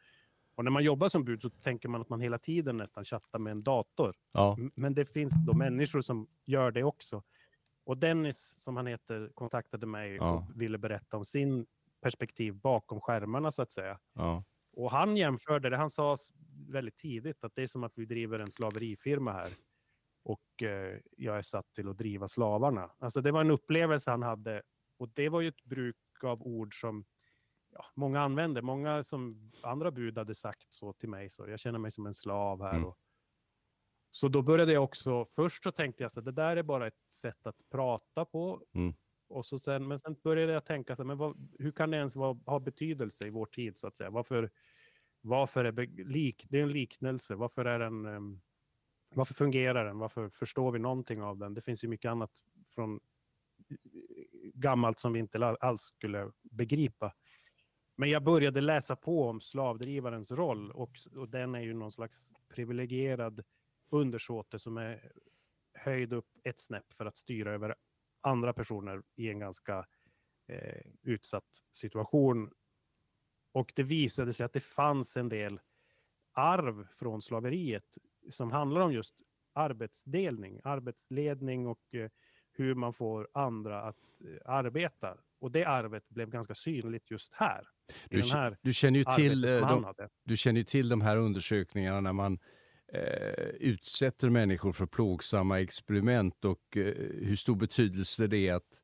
Och 0.56 0.64
när 0.64 0.72
man 0.72 0.84
jobbar 0.84 1.10
som 1.10 1.24
bud 1.24 1.42
så 1.42 1.50
tänker 1.50 1.90
man 1.90 2.02
att 2.02 2.10
man 2.10 2.22
hela 2.22 2.38
tiden 2.38 2.78
nästan 2.78 3.06
chattar 3.06 3.40
med 3.40 3.52
en 3.52 3.64
dator. 3.64 4.16
Ja. 4.32 4.58
Men 4.76 4.94
det 4.94 5.06
finns 5.06 5.34
då 5.46 5.54
människor 5.54 6.02
som 6.02 6.28
gör 6.46 6.72
det 6.72 6.84
också. 6.84 7.24
Och 7.84 7.98
Dennis, 7.98 8.56
som 8.58 8.78
han 8.78 8.88
heter, 8.88 9.32
kontaktade 9.34 9.86
mig 9.86 10.16
ja. 10.16 10.32
och 10.32 10.62
ville 10.62 10.78
berätta 10.78 11.18
om 11.18 11.26
sin 11.26 11.66
perspektiv 12.02 12.56
bakom 12.56 13.02
skärmarna 13.02 13.52
så 13.52 13.62
att 13.62 13.72
säga. 13.72 14.00
Ja. 14.14 14.44
Och 14.74 14.92
han 14.92 15.18
jämförde 15.18 15.70
det, 15.70 15.78
han 15.78 15.92
sa 15.92 16.18
väldigt 16.70 16.98
tidigt 16.98 17.44
att 17.44 17.56
det 17.56 17.64
är 17.64 17.68
som 17.68 17.84
att 17.84 17.94
vi 17.96 18.06
driver 18.06 18.40
en 18.40 18.52
slaverifirma 18.52 19.32
här 19.32 19.48
och 20.24 20.64
eh, 20.64 21.00
jag 21.18 21.38
är 21.38 21.42
satt 21.42 21.74
till 21.74 21.90
att 21.90 21.98
driva 21.98 22.28
slavarna. 22.28 22.92
Alltså 23.00 23.22
det 23.22 23.32
var 23.32 23.42
en 23.42 23.52
upplevelse 23.52 24.12
han 24.12 24.24
hade 24.24 24.62
och 24.98 25.10
det 25.10 25.30
var 25.30 25.42
ju 25.42 25.48
ett 25.48 25.64
bruk 25.64 25.96
av 26.24 26.42
ord 26.42 26.82
som 26.82 27.06
ja, 27.72 27.86
många 27.96 28.22
använde. 28.22 28.62
Många 28.62 29.04
som 29.04 29.52
andra 29.64 29.92
bud 29.92 30.18
hade 30.18 30.36
sagt 30.36 30.74
så 30.74 30.94
till 30.94 31.10
mig, 31.10 31.30
så 31.30 31.48
jag 31.48 31.60
känner 31.60 31.80
mig 31.80 31.92
som 31.92 32.06
en 32.06 32.14
slav 32.14 32.62
här. 32.62 32.76
Mm. 32.76 32.86
Och, 32.86 32.98
så 34.12 34.28
då 34.28 34.42
började 34.42 34.74
jag 34.74 34.84
också, 34.84 35.26
först 35.26 35.64
så 35.64 35.72
tänkte 35.72 36.04
jag 36.04 36.12
att 36.18 36.26
det 36.26 36.32
där 36.32 36.58
är 36.58 36.64
bara 36.64 36.88
ett 36.88 37.12
sätt 37.12 37.48
att 37.48 37.70
prata 37.72 38.26
på. 38.26 38.64
Mm. 38.74 38.94
Och 39.28 39.46
så 39.46 39.60
sen, 39.60 39.88
men 39.88 40.00
sen 40.00 40.16
började 40.24 40.54
jag 40.54 40.66
tänka, 40.66 40.96
så 40.96 41.04
men 41.04 41.18
vad, 41.18 41.56
hur 41.60 41.72
kan 41.72 41.92
det 41.92 41.98
ens 41.98 42.16
vara, 42.16 42.40
ha 42.46 42.60
betydelse 42.60 43.28
i 43.28 43.30
vår 43.30 43.46
tid 43.46 43.78
så 43.78 43.88
att 43.88 43.96
säga? 43.96 44.10
Varför, 44.10 44.52
varför 45.22 45.66
är 45.66 46.04
lik, 46.06 46.46
det 46.50 46.60
är 46.60 46.64
en 46.64 46.72
liknelse, 46.72 47.36
varför 47.36 47.66
är 47.66 47.80
den 47.80 48.06
um, 48.06 48.42
varför 49.16 49.34
fungerar 49.34 49.86
den? 49.86 49.98
Varför 49.98 50.30
förstår 50.30 50.72
vi 50.72 50.80
någonting 50.80 51.22
av 51.22 51.38
den? 51.38 51.54
Det 51.54 51.62
finns 51.62 51.84
ju 51.84 51.88
mycket 51.88 52.12
annat 52.12 52.32
från 52.76 53.00
gammalt 54.54 55.00
som 55.00 55.14
vi 55.14 55.20
inte 55.20 55.46
alls 55.46 55.82
skulle 55.82 56.32
begripa. 56.42 57.14
Men 57.98 58.10
jag 58.10 58.24
började 58.24 58.62
läsa 58.62 58.96
på 58.96 59.30
om 59.30 59.42
slavdrivarens 59.42 60.32
roll 60.32 60.72
och, 60.72 60.92
och 61.16 61.30
den 61.30 61.56
är 61.56 61.62
ju 61.62 61.74
någon 61.74 61.92
slags 61.92 62.32
privilegierad 62.50 63.44
undersåte 63.92 64.60
som 64.60 64.78
är 64.78 65.12
höjd 65.74 66.14
upp 66.14 66.30
ett 66.44 66.60
snäpp 66.60 66.94
för 66.94 67.06
att 67.06 67.18
styra 67.18 67.54
över 67.54 67.76
andra 68.22 68.54
personer 68.54 69.04
i 69.16 69.30
en 69.30 69.40
ganska 69.40 69.86
eh, 70.48 70.82
utsatt 71.02 71.64
situation. 71.72 72.52
Och 73.54 73.74
det 73.76 73.84
visade 73.84 74.34
sig 74.34 74.46
att 74.46 74.54
det 74.54 74.60
fanns 74.60 75.18
en 75.18 75.30
del 75.30 75.60
arv 76.34 76.88
från 76.94 77.22
slaveriet 77.22 77.98
som 78.30 78.52
handlar 78.52 78.82
om 78.82 78.94
just 78.94 79.16
arbetsdelning, 79.54 80.60
arbetsledning 80.64 81.68
och 81.68 81.96
eh, 81.96 82.10
hur 82.54 82.76
man 82.76 82.94
får 82.94 83.28
andra 83.34 83.82
att 83.82 83.98
eh, 84.26 84.52
arbeta. 84.52 85.18
Och 85.40 85.52
det 85.52 85.66
arvet 85.66 86.10
blev 86.10 86.30
ganska 86.30 86.56
synligt 86.56 87.12
just 87.12 87.34
här. 87.34 87.68
Du, 88.10 88.22
här 88.22 88.58
du, 88.62 88.74
känner 88.74 89.00
ju 89.00 89.06
till, 89.06 89.46
eh, 89.46 89.52
de, 89.52 89.94
du 90.24 90.38
känner 90.38 90.60
ju 90.60 90.64
till 90.64 90.90
de 90.90 91.02
här 91.02 91.18
undersökningarna 91.18 92.02
när 92.02 92.14
man 92.14 92.40
eh, 92.94 93.46
utsätter 93.60 94.30
människor 94.30 94.72
för 94.72 94.86
plågsamma 94.86 95.62
experiment 95.62 96.46
och 96.46 96.78
eh, 96.78 96.94
hur 97.22 97.36
stor 97.36 97.56
betydelse 97.56 98.28
det 98.28 98.48
är 98.48 98.54
att, 98.54 98.82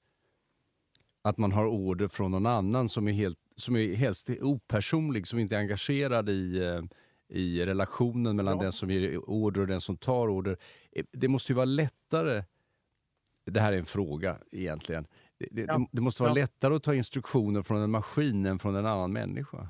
att 1.21 1.37
man 1.37 1.51
har 1.51 1.65
order 1.65 2.07
från 2.07 2.31
någon 2.31 2.45
annan 2.45 2.89
som 2.89 3.07
är, 3.07 3.13
helt, 3.13 3.39
som 3.55 3.75
är 3.75 3.95
helst 3.95 4.29
opersonlig, 4.41 5.27
som 5.27 5.39
inte 5.39 5.55
är 5.55 5.59
engagerad 5.59 6.29
i 6.29 6.63
eh, 6.63 6.81
i 7.29 7.65
relationen 7.65 8.35
mellan 8.35 8.57
ja. 8.57 8.63
den 8.63 8.71
som 8.71 8.89
ger 8.89 9.29
order 9.29 9.61
och 9.61 9.67
den 9.67 9.81
som 9.81 9.97
tar 9.97 10.27
order. 10.27 10.57
Eh, 10.91 11.05
det 11.11 11.27
måste 11.27 11.51
ju 11.51 11.55
vara 11.55 11.65
lättare, 11.65 12.43
det 13.45 13.59
här 13.59 13.73
är 13.73 13.77
en 13.77 13.85
fråga 13.85 14.37
egentligen, 14.51 15.07
det, 15.51 15.61
ja. 15.61 15.87
det 15.91 16.01
måste 16.01 16.23
vara 16.23 16.31
ja. 16.31 16.35
lättare 16.35 16.75
att 16.75 16.83
ta 16.83 16.93
instruktioner 16.93 17.61
från 17.61 17.81
en 17.81 17.91
maskin 17.91 18.45
än 18.45 18.59
från 18.59 18.75
en 18.75 18.85
annan 18.85 19.13
människa. 19.13 19.69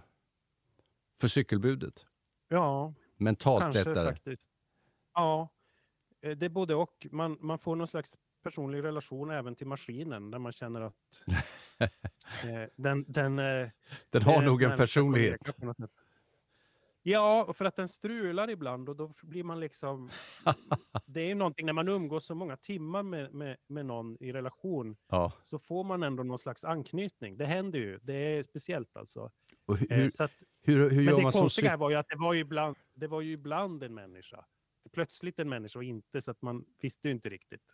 För 1.22 1.28
cykelbudet. 1.28 2.06
Ja, 2.50 2.94
Mentalt 3.18 3.64
kanske 3.64 3.84
lättare. 3.84 4.10
faktiskt. 4.10 4.50
Ja, 5.14 5.50
eh, 6.22 6.32
det 6.32 6.46
är 6.46 6.50
både 6.50 6.76
och. 6.76 7.08
Man, 7.12 7.38
man 7.42 7.60
får 7.60 7.76
någon 7.76 7.88
slags 7.88 8.18
personlig 8.44 8.84
relation 8.84 9.32
även 9.32 9.56
till 9.56 9.68
maskinen 9.68 10.32
där 10.32 10.40
man 10.40 10.52
känner 10.52 10.82
att 10.82 10.94
eh, 11.80 12.70
den, 12.76 13.06
den, 13.08 13.40
eh, 13.40 13.70
den 14.10 14.24
har 14.24 14.42
nog 14.42 14.64
en 14.64 14.78
personlighet. 14.78 15.56
Ja, 17.10 17.54
för 17.54 17.66
att 17.66 17.76
den 17.76 17.88
strular 17.88 18.50
ibland 18.50 18.90
och 18.90 18.96
då 18.96 19.14
blir 19.22 19.44
man 19.44 19.60
liksom... 19.60 20.10
det 21.06 21.32
är 21.32 21.36
någonting 21.36 21.66
när 21.66 21.74
man 21.74 21.88
umgås 21.88 22.26
så 22.26 22.36
många 22.36 22.58
timmar 22.58 23.04
med, 23.04 23.34
med, 23.34 23.58
med 23.68 23.86
någon 23.86 24.18
i 24.20 24.32
relation 24.32 24.98
ja. 25.10 25.34
så 25.44 25.60
får 25.60 25.84
man 25.84 26.04
ändå 26.04 26.24
någon 26.24 26.40
slags 26.40 26.64
anknytning. 26.64 27.38
Det 27.38 27.46
händer 27.46 27.80
ju. 27.80 28.00
Det 28.02 28.14
är 28.14 28.44
speciellt 28.44 28.98
alltså. 28.98 29.32
Och 29.66 29.78
hur, 29.78 29.92
eh, 29.94 30.10
att, 30.20 30.32
hur, 30.62 30.90
hur 30.90 31.02
gör 31.02 31.14
men 31.14 31.24
man 31.24 31.32
det 31.32 31.40
konstiga 31.40 31.78
var 31.78 31.90
ju 31.90 31.96
att 31.96 32.08
det 32.10 32.18
var 32.18 32.34
ju, 32.34 32.40
ibland, 32.40 32.76
det 32.96 33.08
var 33.08 33.22
ju 33.22 33.32
ibland 33.32 33.84
en 33.84 33.94
människa. 33.94 34.46
Plötsligt 34.94 35.40
en 35.40 35.50
människa 35.50 35.80
och 35.80 35.84
inte 35.84 36.22
så 36.22 36.32
att 36.32 36.42
man 36.42 36.66
visste 36.82 37.08
ju 37.08 37.14
inte 37.14 37.30
riktigt. 37.30 37.74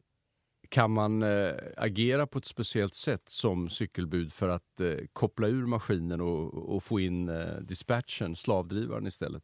Kan 0.74 0.92
man 0.92 1.24
äh, 1.24 1.54
agera 1.78 2.28
på 2.28 2.38
ett 2.38 2.46
speciellt 2.46 2.96
sätt 2.96 3.30
som 3.30 3.70
cykelbud 3.70 4.34
för 4.34 4.50
att 4.50 4.82
äh, 4.82 4.98
koppla 5.14 5.48
ur 5.48 5.66
maskinen 5.66 6.22
och, 6.22 6.54
och 6.76 6.84
få 6.84 7.00
in 7.00 7.30
äh, 7.30 7.56
dispatchen, 7.56 8.36
slavdrivaren 8.36 9.08
istället? 9.08 9.44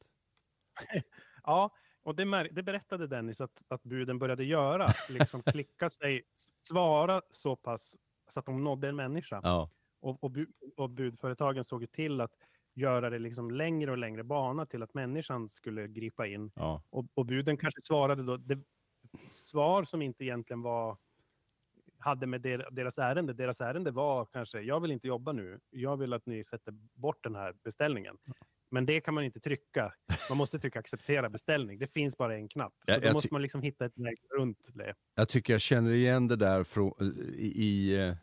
ja, 1.44 1.72
och 2.04 2.16
det, 2.16 2.50
det, 2.52 2.64
berättade 2.64 3.08
Dennis 3.08 3.42
att, 3.42 3.64
att 3.68 3.84
buden 3.84 4.20
började 4.20 4.44
göra. 4.44 4.88
Liksom 5.10 5.44
klicka 5.46 5.90
sig, 5.90 6.24
svara 6.62 7.22
så 7.30 7.56
pass 7.56 7.98
så 8.30 8.40
att 8.40 8.46
de 8.46 8.64
nådde 8.64 8.90
en 8.90 8.96
människa. 8.96 9.42
Ja. 9.44 9.70
Och, 10.02 10.24
och, 10.24 10.32
bu, 10.32 10.46
och 10.78 10.90
budföretagen 10.90 11.64
såg 11.64 11.92
till 11.92 12.22
att 12.22 12.34
göra 12.74 13.10
det 13.10 13.20
liksom 13.20 13.52
längre 13.52 13.92
och 13.92 13.98
längre 13.98 14.24
bana 14.24 14.66
till 14.66 14.84
att 14.84 14.94
människan 14.94 15.50
skulle 15.50 15.88
gripa 15.88 16.28
in. 16.28 16.52
Ja. 16.56 16.84
Och, 16.90 17.06
och 17.14 17.26
buden 17.26 17.58
kanske 17.58 17.82
svarade 17.82 18.24
då, 18.24 18.38
det, 18.38 18.60
svar 19.30 19.84
som 19.84 20.02
inte 20.02 20.24
egentligen 20.24 20.62
var 20.62 20.98
hade 22.00 22.28
med 22.28 22.42
deras 22.72 22.98
ärende. 22.98 23.34
Deras 23.34 23.62
ärende 23.62 23.92
var 23.92 24.26
kanske, 24.26 24.62
jag 24.62 24.80
vill 24.80 24.92
inte 24.92 25.08
jobba 25.08 25.32
nu. 25.32 25.60
Jag 25.70 25.98
vill 25.98 26.14
att 26.14 26.26
ni 26.26 26.44
sätter 26.44 26.72
bort 26.94 27.24
den 27.24 27.36
här 27.36 27.54
beställningen. 27.64 28.18
Men 28.72 28.86
det 28.86 29.02
kan 29.02 29.14
man 29.14 29.24
inte 29.24 29.40
trycka. 29.40 29.94
Man 30.30 30.38
måste 30.38 30.60
trycka 30.60 30.80
acceptera 30.80 31.30
beställning. 31.30 31.80
Det 31.80 31.88
finns 31.88 32.18
bara 32.18 32.36
en 32.36 32.50
knapp. 32.50 32.74
Så 32.86 32.92
jag, 32.92 33.02
då 33.02 33.14
måste 33.14 33.34
man 33.34 33.42
liksom 33.42 33.62
hitta 33.62 33.86
ett 33.86 33.98
väg 33.98 34.18
runt 34.38 34.68
det. 34.74 34.94
Jag 35.16 35.30
tycker 35.30 35.54
jag 35.54 35.62
känner 35.62 35.92
igen 35.92 36.28
det 36.28 36.36
där 36.36 36.64
från, 36.64 36.94
i, 37.38 37.66
i 37.66 38.08
eh, 38.08 38.16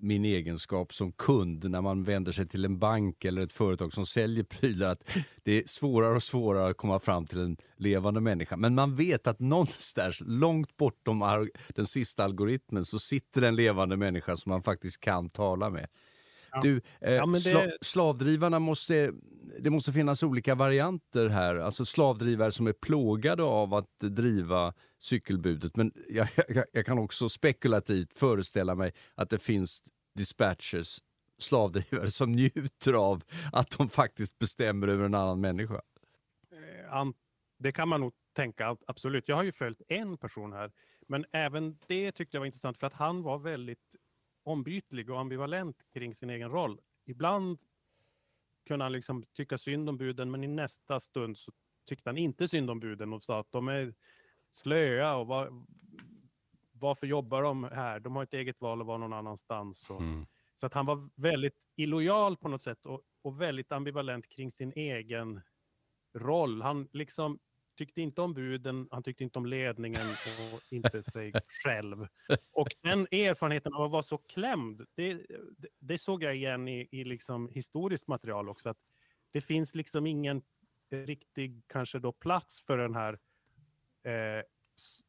min 0.00 0.24
egenskap 0.24 0.94
som 0.94 1.12
kund 1.12 1.70
när 1.70 1.80
man 1.80 2.02
vänder 2.02 2.32
sig 2.32 2.48
till 2.48 2.64
en 2.64 2.78
bank 2.78 3.24
eller 3.24 3.42
ett 3.42 3.52
företag 3.52 3.92
som 3.92 4.06
säljer 4.06 4.44
prylar 4.44 4.88
att 4.88 5.10
det 5.42 5.52
är 5.52 5.62
svårare 5.66 6.16
och 6.16 6.22
svårare 6.22 6.70
att 6.70 6.76
komma 6.76 6.98
fram 6.98 7.26
till 7.26 7.40
en 7.40 7.56
levande 7.76 8.20
människa. 8.20 8.56
Men 8.56 8.74
man 8.74 8.94
vet 8.94 9.26
att 9.26 9.40
någonstans 9.40 10.22
långt 10.26 10.76
bortom 10.76 11.48
den 11.74 11.86
sista 11.86 12.24
algoritmen 12.24 12.84
så 12.84 12.98
sitter 12.98 13.42
en 13.42 13.56
levande 13.56 13.96
människa 13.96 14.36
som 14.36 14.50
man 14.50 14.62
faktiskt 14.62 15.00
kan 15.00 15.30
tala 15.30 15.70
med. 15.70 15.88
Ja. 16.52 16.60
Du, 16.62 16.80
eh, 17.00 17.14
ja, 17.14 17.26
det... 17.26 17.40
sla 17.40 17.70
slavdrivarna 17.80 18.58
måste, 18.58 19.12
det 19.60 19.70
måste 19.70 19.92
finnas 19.92 20.22
olika 20.22 20.54
varianter 20.54 21.28
här. 21.28 21.56
Alltså 21.56 21.84
slavdrivare 21.84 22.52
som 22.52 22.66
är 22.66 22.72
plågade 22.72 23.42
av 23.42 23.74
att 23.74 24.00
driva 24.00 24.74
cykelbudet. 24.98 25.76
Men 25.76 25.92
jag, 26.08 26.28
jag, 26.48 26.64
jag 26.72 26.86
kan 26.86 26.98
också 26.98 27.28
spekulativt 27.28 28.18
föreställa 28.18 28.74
mig 28.74 28.92
att 29.14 29.30
det 29.30 29.42
finns 29.42 29.82
dispatchers, 30.14 30.98
slavdrivare 31.38 32.10
som 32.10 32.32
njuter 32.32 32.92
av 32.92 33.22
att 33.52 33.78
de 33.78 33.88
faktiskt 33.88 34.38
bestämmer 34.38 34.88
över 34.88 35.04
en 35.04 35.14
annan 35.14 35.40
människa. 35.40 35.80
Eh, 36.50 37.04
det 37.58 37.72
kan 37.72 37.88
man 37.88 38.00
nog 38.00 38.12
tänka, 38.32 38.76
absolut. 38.86 39.28
Jag 39.28 39.36
har 39.36 39.42
ju 39.42 39.52
följt 39.52 39.82
en 39.88 40.18
person 40.18 40.52
här, 40.52 40.72
men 41.06 41.24
även 41.32 41.78
det 41.86 42.12
tyckte 42.12 42.36
jag 42.36 42.40
var 42.40 42.46
intressant 42.46 42.78
för 42.78 42.86
att 42.86 42.92
han 42.92 43.22
var 43.22 43.38
väldigt 43.38 43.94
ombytlig 44.42 45.10
och 45.10 45.20
ambivalent 45.20 45.76
kring 45.92 46.14
sin 46.14 46.30
egen 46.30 46.50
roll. 46.50 46.80
Ibland 47.06 47.58
kunde 48.66 48.84
han 48.84 48.92
liksom 48.92 49.24
tycka 49.32 49.58
synd 49.58 49.88
om 49.88 49.96
buden, 49.96 50.30
men 50.30 50.44
i 50.44 50.46
nästa 50.46 51.00
stund 51.00 51.38
så 51.38 51.52
tyckte 51.88 52.08
han 52.08 52.18
inte 52.18 52.48
synd 52.48 52.70
om 52.70 52.80
buden 52.80 53.12
och 53.12 53.22
sa 53.22 53.40
att 53.40 53.52
de 53.52 53.68
är 53.68 53.94
slöa 54.50 55.16
och 55.16 55.26
var, 55.26 55.64
varför 56.72 57.06
jobbar 57.06 57.42
de 57.42 57.64
här? 57.64 58.00
De 58.00 58.16
har 58.16 58.22
ett 58.22 58.34
eget 58.34 58.60
val 58.60 58.80
att 58.80 58.86
vara 58.86 58.98
någon 58.98 59.12
annanstans. 59.12 59.90
Och, 59.90 60.00
mm. 60.00 60.26
Så 60.56 60.66
att 60.66 60.74
han 60.74 60.86
var 60.86 61.08
väldigt 61.14 61.56
illojal 61.76 62.36
på 62.36 62.48
något 62.48 62.62
sätt 62.62 62.86
och, 62.86 63.02
och 63.22 63.40
väldigt 63.40 63.72
ambivalent 63.72 64.28
kring 64.28 64.50
sin 64.50 64.72
egen 64.76 65.40
roll. 66.14 66.62
Han 66.62 66.88
liksom 66.92 67.38
tyckte 67.78 68.00
inte 68.00 68.20
om 68.20 68.34
buden, 68.34 68.88
han 68.90 69.02
tyckte 69.02 69.24
inte 69.24 69.38
om 69.38 69.46
ledningen 69.46 70.06
och 70.54 70.72
inte 70.72 71.02
sig 71.02 71.32
själv. 71.64 72.06
Och 72.52 72.68
den 72.82 73.00
erfarenheten 73.00 73.74
av 73.74 73.82
att 73.82 73.90
vara 73.90 74.02
så 74.02 74.18
klämd, 74.18 74.86
det, 74.94 75.14
det, 75.56 75.68
det 75.78 75.98
såg 75.98 76.22
jag 76.22 76.36
igen 76.36 76.68
i, 76.68 76.88
i 76.90 77.04
liksom 77.04 77.48
historiskt 77.48 78.08
material 78.08 78.48
också. 78.48 78.68
Att 78.68 78.78
det 79.32 79.40
finns 79.40 79.74
liksom 79.74 80.06
ingen 80.06 80.42
riktig 80.90 81.62
kanske 81.66 81.98
då 81.98 82.12
plats 82.12 82.62
för 82.62 82.78
den 82.78 82.94
här 82.94 83.18
eh, 84.02 84.42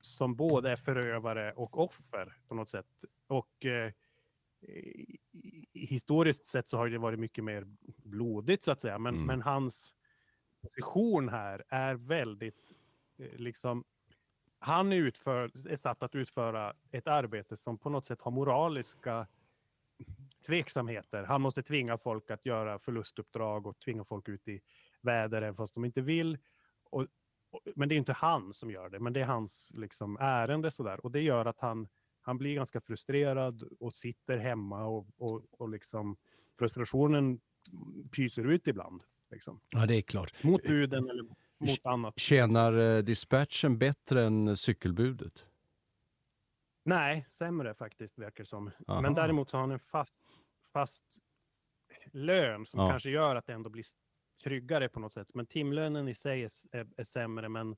som 0.01 0.35
både 0.35 0.71
är 0.71 0.75
förövare 0.75 1.53
och 1.53 1.79
offer 1.79 2.37
på 2.47 2.55
något 2.55 2.69
sätt. 2.69 3.05
Och 3.27 3.65
eh, 3.65 3.91
historiskt 5.73 6.45
sett 6.45 6.67
så 6.67 6.77
har 6.77 6.89
det 6.89 6.97
varit 6.97 7.19
mycket 7.19 7.43
mer 7.43 7.67
blodigt 8.03 8.63
så 8.63 8.71
att 8.71 8.81
säga, 8.81 8.97
men, 8.97 9.13
mm. 9.13 9.25
men 9.25 9.41
hans 9.41 9.95
position 10.61 11.29
här 11.29 11.63
är 11.69 11.95
väldigt 11.95 12.71
eh, 13.17 13.39
liksom 13.39 13.83
han 14.59 14.91
är, 14.91 14.97
utför, 14.97 15.51
är 15.69 15.75
satt 15.75 16.03
att 16.03 16.15
utföra 16.15 16.73
ett 16.91 17.07
arbete 17.07 17.57
som 17.57 17.77
på 17.77 17.89
något 17.89 18.05
sätt 18.05 18.21
har 18.21 18.31
moraliska 18.31 19.27
tveksamheter. 20.45 21.23
Han 21.23 21.41
måste 21.41 21.63
tvinga 21.63 21.97
folk 21.97 22.31
att 22.31 22.45
göra 22.45 22.79
förlustuppdrag 22.79 23.67
och 23.67 23.79
tvinga 23.79 24.03
folk 24.03 24.29
ut 24.29 24.47
i 24.47 24.61
väder 25.01 25.41
även 25.41 25.55
fast 25.55 25.73
de 25.73 25.85
inte 25.85 26.01
vill. 26.01 26.37
Och 26.83 27.07
men 27.75 27.89
det 27.89 27.95
är 27.95 27.97
inte 27.97 28.13
han 28.13 28.53
som 28.53 28.71
gör 28.71 28.89
det, 28.89 28.99
men 28.99 29.13
det 29.13 29.21
är 29.21 29.25
hans 29.25 29.71
liksom, 29.75 30.17
ärende 30.19 30.71
sådär. 30.71 31.05
Och 31.05 31.11
det 31.11 31.21
gör 31.21 31.45
att 31.45 31.59
han, 31.59 31.87
han 32.21 32.37
blir 32.37 32.55
ganska 32.55 32.81
frustrerad 32.81 33.63
och 33.79 33.93
sitter 33.93 34.37
hemma 34.37 34.85
och, 34.85 35.07
och, 35.17 35.45
och 35.51 35.69
liksom 35.69 36.17
frustrationen 36.59 37.39
pyser 38.15 38.43
ut 38.43 38.67
ibland. 38.67 39.03
Liksom. 39.31 39.59
Ja, 39.69 39.85
det 39.85 39.95
är 39.95 40.01
klart. 40.01 40.43
Mot 40.43 40.63
buden 40.63 41.09
eller 41.09 41.23
mot 41.23 41.85
annat. 41.85 42.19
Tjänar 42.19 42.73
eh, 42.73 43.03
dispatchen 43.03 43.77
bättre 43.77 44.23
än 44.23 44.57
cykelbudet? 44.57 45.45
Nej, 46.83 47.25
sämre 47.29 47.73
faktiskt 47.73 48.19
verkar 48.19 48.43
det 48.43 48.47
som. 48.47 48.71
Aha. 48.87 49.01
Men 49.01 49.13
däremot 49.13 49.49
så 49.49 49.57
har 49.57 49.61
han 49.61 49.71
en 49.71 49.79
fast, 49.79 50.15
fast 50.73 51.05
lön 52.11 52.65
som 52.65 52.79
ja. 52.79 52.89
kanske 52.89 53.09
gör 53.09 53.35
att 53.35 53.45
det 53.45 53.53
ändå 53.53 53.69
blir 53.69 53.83
tryggare 54.43 54.89
på 54.89 54.99
något 54.99 55.13
sätt. 55.13 55.33
Men 55.33 55.45
timlönen 55.45 56.07
i 56.07 56.15
sig 56.15 56.43
är, 56.43 56.49
är, 56.71 56.87
är 56.97 57.03
sämre, 57.03 57.49
men, 57.49 57.75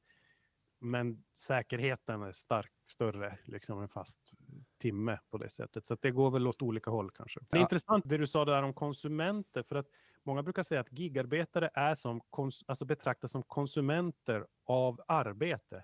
men 0.80 1.24
säkerheten 1.38 2.22
är 2.22 2.32
starkt 2.32 2.74
större, 2.92 3.38
liksom 3.46 3.82
en 3.82 3.90
fast 3.90 4.34
timme 4.78 5.20
på 5.30 5.38
det 5.38 5.50
sättet. 5.50 5.86
Så 5.86 5.98
det 6.02 6.12
går 6.12 6.32
väl 6.32 6.48
åt 6.48 6.62
olika 6.62 6.90
håll 6.92 7.12
kanske. 7.12 7.40
Det 7.50 7.58
är 7.58 7.62
intressant 7.62 8.06
det 8.08 8.18
du 8.18 8.28
sa 8.28 8.46
där 8.46 8.64
om 8.64 8.74
konsumenter, 8.74 9.64
för 9.64 9.76
att 9.76 9.88
många 10.24 10.44
brukar 10.44 10.64
säga 10.64 10.82
att 10.82 10.92
gigarbetare 10.92 11.70
är 11.74 11.96
som, 11.96 12.22
alltså 12.66 12.86
betraktas 12.86 13.32
som 13.32 13.44
konsumenter 13.44 14.48
av 14.64 15.02
arbete. 15.08 15.84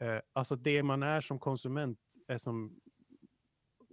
Eh, 0.00 0.20
alltså 0.32 0.56
det 0.56 0.82
man 0.82 1.02
är 1.02 1.20
som 1.20 1.38
konsument 1.38 2.00
är 2.26 2.38
som, 2.38 2.80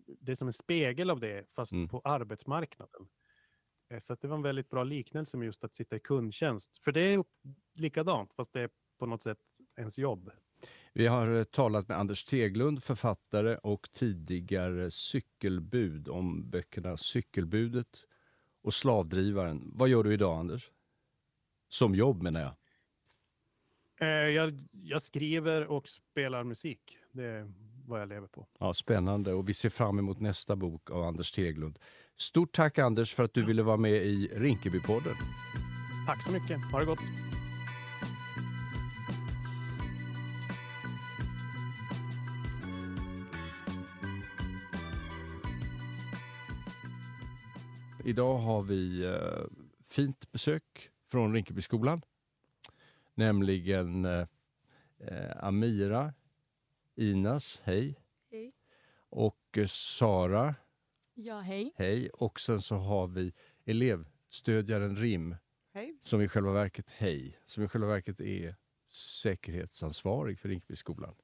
det 0.05 0.31
är 0.31 0.35
som 0.35 0.47
en 0.47 0.53
spegel 0.53 1.09
av 1.09 1.19
det, 1.19 1.45
fast 1.55 1.71
mm. 1.71 1.88
på 1.88 2.01
arbetsmarknaden. 2.03 3.07
Eh, 3.89 4.00
så 4.00 4.15
det 4.22 4.27
var 4.27 4.36
en 4.36 4.42
väldigt 4.42 4.70
bra 4.70 4.84
liknelse 4.84 5.38
med 5.38 5.46
just 5.46 5.63
att 5.63 5.74
sitta 5.74 5.96
i 5.96 6.00
kundtjänst. 6.00 6.77
För 6.77 6.92
det 6.92 7.01
är 7.01 7.24
likadant, 7.74 8.34
fast 8.34 8.54
det 8.54 8.62
är 8.62 8.70
på 9.00 9.06
något 9.06 9.24
sätt 9.24 9.39
ens 9.77 9.98
jobb. 9.98 10.32
Vi 10.94 11.08
har 11.08 11.38
eh, 11.38 11.44
talat 11.44 11.88
med 11.88 11.98
Anders 11.98 12.24
Teglund, 12.24 12.84
författare 12.84 13.58
och 13.58 13.89
tidigare 13.94 14.92
cykelbud 14.92 16.10
om 16.10 16.50
böckerna 16.50 16.98
Cykelbudet 16.98 18.06
och 18.62 18.74
Slavdrivaren. 18.74 19.72
Vad 19.74 19.89
gör 19.89 20.04
du 20.04 20.13
idag, 20.13 20.39
Anders? 20.39 20.72
Som 21.70 21.96
jobb 21.96 22.22
menar 22.22 22.42
jag. 22.42 22.56
Eh, 24.00 24.08
jag, 24.08 24.60
jag, 24.72 25.01
skriver 25.01 25.68
och 25.68 25.89
spelar 25.89 26.44
musik. 26.44 26.98
Det 27.12 27.24
är 27.24 27.51
vad 27.86 28.01
jag 28.01 28.10
lever 28.10 28.27
på. 28.27 28.48
Ja, 28.60 28.74
Spännande 28.74 29.34
och 29.34 29.50
vi 29.50 29.54
ser 29.54 29.70
fram 29.70 30.00
emot 30.00 30.20
nästa 30.20 30.56
bok 30.56 30.92
av 30.92 31.04
Anders 31.04 31.32
Teglund. 31.32 31.80
Stort 32.17 32.51
tack 32.51 32.79
Anders 32.79 33.13
för 33.13 33.24
att 33.24 33.34
du 33.34 33.45
ville 33.45 33.63
vara 33.63 33.77
med 33.77 34.05
i 34.05 34.27
Rinkebypodden. 34.34 35.15
Tack 36.07 36.24
så 36.24 36.31
mycket. 36.31 36.62
Ha 36.72 36.79
det 36.79 36.86
gott. 36.86 37.00
Idag 48.05 48.38
har 48.38 48.62
vi 48.62 49.03
eh, 49.03 49.45
fint 49.84 50.31
besök 50.31 50.89
från 51.07 51.34
Rinkebyskolan. 51.34 52.01
Nämligen 53.13 54.05
eh, 54.05 54.27
eh, 55.00 55.43
Amira, 55.45 56.13
Inas, 56.95 57.62
hej. 57.65 58.00
Hej. 58.31 58.53
Och 59.10 59.57
eh, 59.57 59.65
Sara. 59.65 60.55
Ja, 61.15 61.39
hej. 61.39 61.74
Hej. 61.75 62.10
Och 62.10 62.39
sen 62.39 62.62
så 62.62 62.75
har 62.75 63.07
vi 63.07 63.34
elevstödjaren 63.65 64.95
RIM. 64.95 65.36
Hej. 65.74 65.98
Som 66.01 66.22
i 66.22 66.27
själva 66.27 66.51
verket, 66.51 66.89
hej, 66.89 67.39
som 67.45 67.63
i 67.63 67.67
själva 67.67 67.88
verket 67.88 68.19
är 68.19 68.55
säkerhetsansvarig 69.22 70.39
för 70.39 70.50
Rinkebyskolan. 70.50 71.15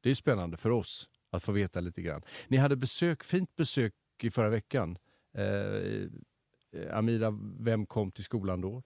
Det 0.00 0.10
är 0.10 0.14
spännande 0.14 0.56
för 0.56 0.70
oss 0.70 1.10
att 1.30 1.44
få 1.44 1.52
veta 1.52 1.80
lite 1.80 2.02
grann. 2.02 2.22
Ni 2.48 2.56
hade 2.56 2.76
besök, 2.76 3.24
fint 3.24 3.56
besök 3.56 3.94
i 4.22 4.30
förra 4.30 4.48
veckan 4.48 4.98
Eh, 5.34 6.96
Amira, 6.98 7.38
vem 7.58 7.86
kom 7.86 8.12
till 8.12 8.24
skolan 8.24 8.60
då? 8.60 8.82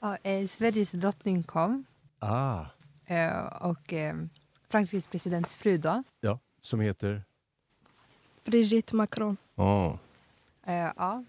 Ja, 0.00 0.16
eh, 0.16 0.46
Sveriges 0.46 0.92
drottning 0.92 1.42
kom. 1.42 1.84
Ah. 2.18 2.66
Eh, 3.06 3.46
och 3.46 3.92
eh, 3.92 4.16
Frankrikes 4.68 5.06
presidents 5.06 5.56
fru 5.56 5.78
då. 5.78 6.02
Ja, 6.20 6.40
som 6.60 6.80
heter? 6.80 7.24
Brigitte 8.46 8.96
Macron. 8.96 9.36
Ah. 9.54 9.98
ja, 10.66 11.24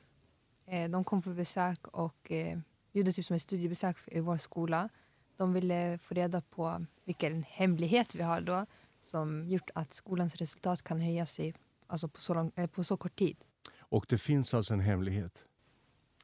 eh, 0.65 0.89
de 0.89 1.03
kom 1.03 1.21
på 1.21 1.29
besök 1.29 1.87
och 1.87 2.31
eh, 2.31 2.59
gjorde 2.91 3.13
typ 3.13 3.25
som 3.25 3.35
ett 3.35 3.41
studiebesök 3.41 3.97
i 4.07 4.19
vår 4.19 4.37
skola. 4.37 4.89
De 5.37 5.53
ville 5.53 5.97
få 5.97 6.13
reda 6.13 6.41
på 6.41 6.85
vilken 7.05 7.43
hemlighet 7.43 8.15
vi 8.15 8.23
har 8.23 8.41
då 8.41 8.65
som 9.01 9.49
gjort 9.49 9.69
att 9.75 9.93
skolans 9.93 10.35
resultat 10.35 10.83
kan 10.83 11.01
höjas 11.01 11.39
i, 11.39 11.53
alltså 11.87 12.07
på, 12.07 12.21
så 12.21 12.33
lång, 12.33 12.51
på 12.71 12.83
så 12.83 12.97
kort 12.97 13.15
tid. 13.15 13.37
Och 13.79 14.05
det 14.09 14.17
finns 14.17 14.53
alltså 14.53 14.73
en 14.73 14.79
hemlighet? 14.79 15.45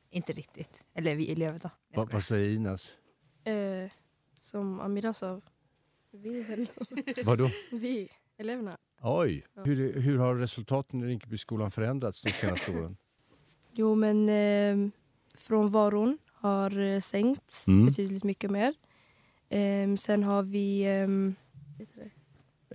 Inte 0.10 0.34
riktigt. 0.34 0.86
Eller 0.94 1.16
vi 1.16 1.32
elever 1.32 1.60
då. 1.60 1.70
Va, 1.96 2.08
vad 2.12 2.24
säger 2.24 2.50
Inas? 2.56 2.94
Eh, 3.44 3.92
som 4.40 4.80
Amira 4.80 5.14
sa, 5.14 5.42
vi 6.12 6.68
Vadå? 7.24 7.50
Vi, 7.72 8.10
eleverna. 8.38 8.78
Oj! 9.04 9.46
Ja. 9.54 9.64
Hur, 9.64 10.02
hur 10.02 10.18
har 10.18 10.36
resultaten 10.36 11.04
i 11.04 11.06
Rinkebyskolan 11.06 11.72
förändrats 11.72 12.22
de 12.22 12.32
senaste 12.32 12.72
åren? 12.78 12.98
Jo, 13.72 13.96
men 13.96 14.30
eh, 14.30 14.90
frånvaron 15.36 16.18
har 16.32 16.80
eh, 16.80 17.00
sänkts 17.00 17.68
mm. 17.68 17.86
betydligt 17.86 18.24
mycket 18.24 18.52
mer. 18.52 18.74
Eh, 19.50 19.96
sen 19.96 20.24
har 20.24 20.44
vi... 20.44 20.82
Eh, 20.82 21.08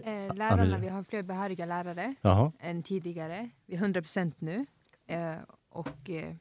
Eh, 0.04 0.34
lärarna, 0.34 0.78
vi 0.78 0.88
har 0.88 1.02
fler 1.02 1.22
behöriga 1.22 1.66
lärare 1.66 2.14
Jaha. 2.20 2.52
än 2.58 2.82
tidigare. 2.82 3.50
Vi 3.66 3.74
är 3.74 3.78
100 3.78 4.02
procent 4.02 4.40
nu. 4.40 4.66
Eh, 5.06 5.36
och 5.68 6.10
eh, 6.10 6.34